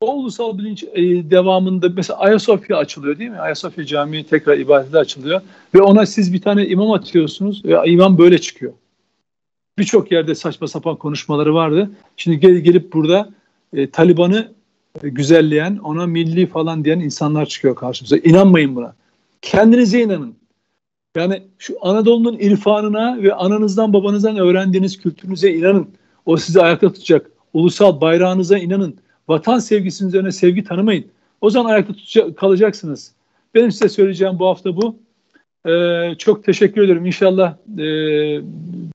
O 0.00 0.14
ulusal 0.14 0.58
bilinç 0.58 0.84
e, 0.84 1.30
devamında 1.30 1.88
mesela 1.88 2.18
Ayasofya 2.18 2.76
açılıyor 2.76 3.18
değil 3.18 3.30
mi? 3.30 3.40
Ayasofya 3.40 3.84
Camii 3.84 4.24
tekrar 4.24 4.58
ibadete 4.58 4.98
açılıyor. 4.98 5.40
Ve 5.74 5.82
ona 5.82 6.06
siz 6.06 6.32
bir 6.32 6.40
tane 6.40 6.66
imam 6.66 6.90
atıyorsunuz 6.90 7.64
ve 7.64 7.78
imam 7.86 8.18
böyle 8.18 8.38
çıkıyor. 8.38 8.72
Birçok 9.78 10.12
yerde 10.12 10.34
saçma 10.34 10.68
sapan 10.68 10.96
konuşmaları 10.96 11.54
vardı. 11.54 11.90
Şimdi 12.16 12.40
gel, 12.40 12.56
gelip 12.56 12.92
burada 12.92 13.30
e, 13.72 13.90
Taliban'ı 13.90 14.59
güzelleyen, 15.02 15.76
ona 15.76 16.06
milli 16.06 16.46
falan 16.46 16.84
diyen 16.84 17.00
insanlar 17.00 17.46
çıkıyor 17.46 17.74
karşımıza. 17.74 18.16
İnanmayın 18.16 18.76
buna. 18.76 18.94
Kendinize 19.42 20.02
inanın. 20.02 20.34
Yani 21.16 21.42
şu 21.58 21.76
Anadolu'nun 21.80 22.38
irfanına 22.38 23.22
ve 23.22 23.34
ananızdan 23.34 23.92
babanızdan 23.92 24.36
öğrendiğiniz 24.36 24.98
kültürünüze 24.98 25.52
inanın. 25.52 25.88
O 26.26 26.36
sizi 26.36 26.62
ayakta 26.62 26.92
tutacak. 26.92 27.30
Ulusal 27.52 28.00
bayrağınıza 28.00 28.58
inanın. 28.58 28.96
Vatan 29.28 29.58
sevgisinin 29.58 30.08
üzerine 30.08 30.32
sevgi 30.32 30.64
tanımayın. 30.64 31.04
O 31.40 31.50
zaman 31.50 31.70
ayakta 31.70 31.92
tutacak, 31.92 32.36
kalacaksınız. 32.36 33.12
Benim 33.54 33.72
size 33.72 33.88
söyleyeceğim 33.88 34.38
bu 34.38 34.46
hafta 34.46 34.76
bu. 34.76 34.96
Ee, 35.68 36.14
çok 36.18 36.44
teşekkür 36.44 36.82
ederim. 36.82 37.06
İnşallah 37.06 37.54
e, 37.78 37.84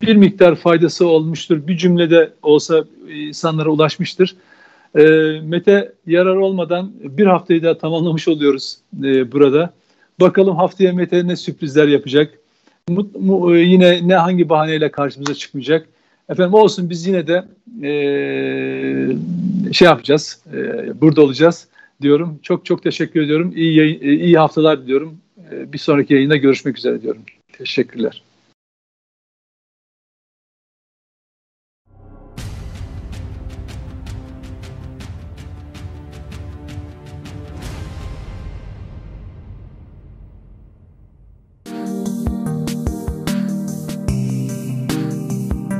bir 0.02 0.16
miktar 0.16 0.56
faydası 0.56 1.08
olmuştur. 1.08 1.68
Bir 1.68 1.78
cümlede 1.78 2.34
olsa 2.41 2.86
insanlara 3.10 3.70
ulaşmıştır. 3.70 4.36
E, 4.96 5.04
Mete 5.43 5.93
yarar 6.08 6.36
olmadan 6.36 6.91
bir 7.00 7.26
haftayı 7.26 7.64
da 7.64 7.78
tamamlamış 7.78 8.28
oluyoruz 8.28 8.78
e, 9.04 9.32
burada. 9.32 9.74
Bakalım 10.20 10.56
haftaya 10.56 10.93
Mete 10.93 11.28
ne 11.28 11.36
sürprizler 11.36 11.88
yapacak. 11.88 12.34
Mut, 12.89 13.16
mu, 13.16 13.56
e, 13.56 13.60
yine 13.60 14.08
ne 14.08 14.16
hangi 14.16 14.50
bahaneyle 14.50 14.91
karşımıza 14.91 15.34
çıkmayacak. 15.34 15.88
Efendim 16.30 16.54
olsun 16.54 16.89
biz 16.89 17.08
yine 17.08 17.28
de 17.28 17.46
e, 17.84 17.93
şey 19.74 19.86
yapacağız. 19.86 20.39
E, 20.54 21.02
burada 21.02 21.22
olacağız 21.22 21.68
diyorum. 22.02 22.39
Çok 22.43 22.66
çok 22.66 22.84
teşekkür 22.84 23.22
ediyorum. 23.22 23.54
İyi 23.56 23.78
yayın, 23.78 24.02
iyi 24.02 24.38
haftalar 24.38 24.84
diliyorum. 24.84 25.18
E, 25.52 25.74
bir 25.74 25.78
sonraki 25.78 26.14
yayında 26.14 26.36
görüşmek 26.36 26.78
üzere 26.78 27.02
diyorum. 27.02 27.22
Teşekkürler. 27.58 28.22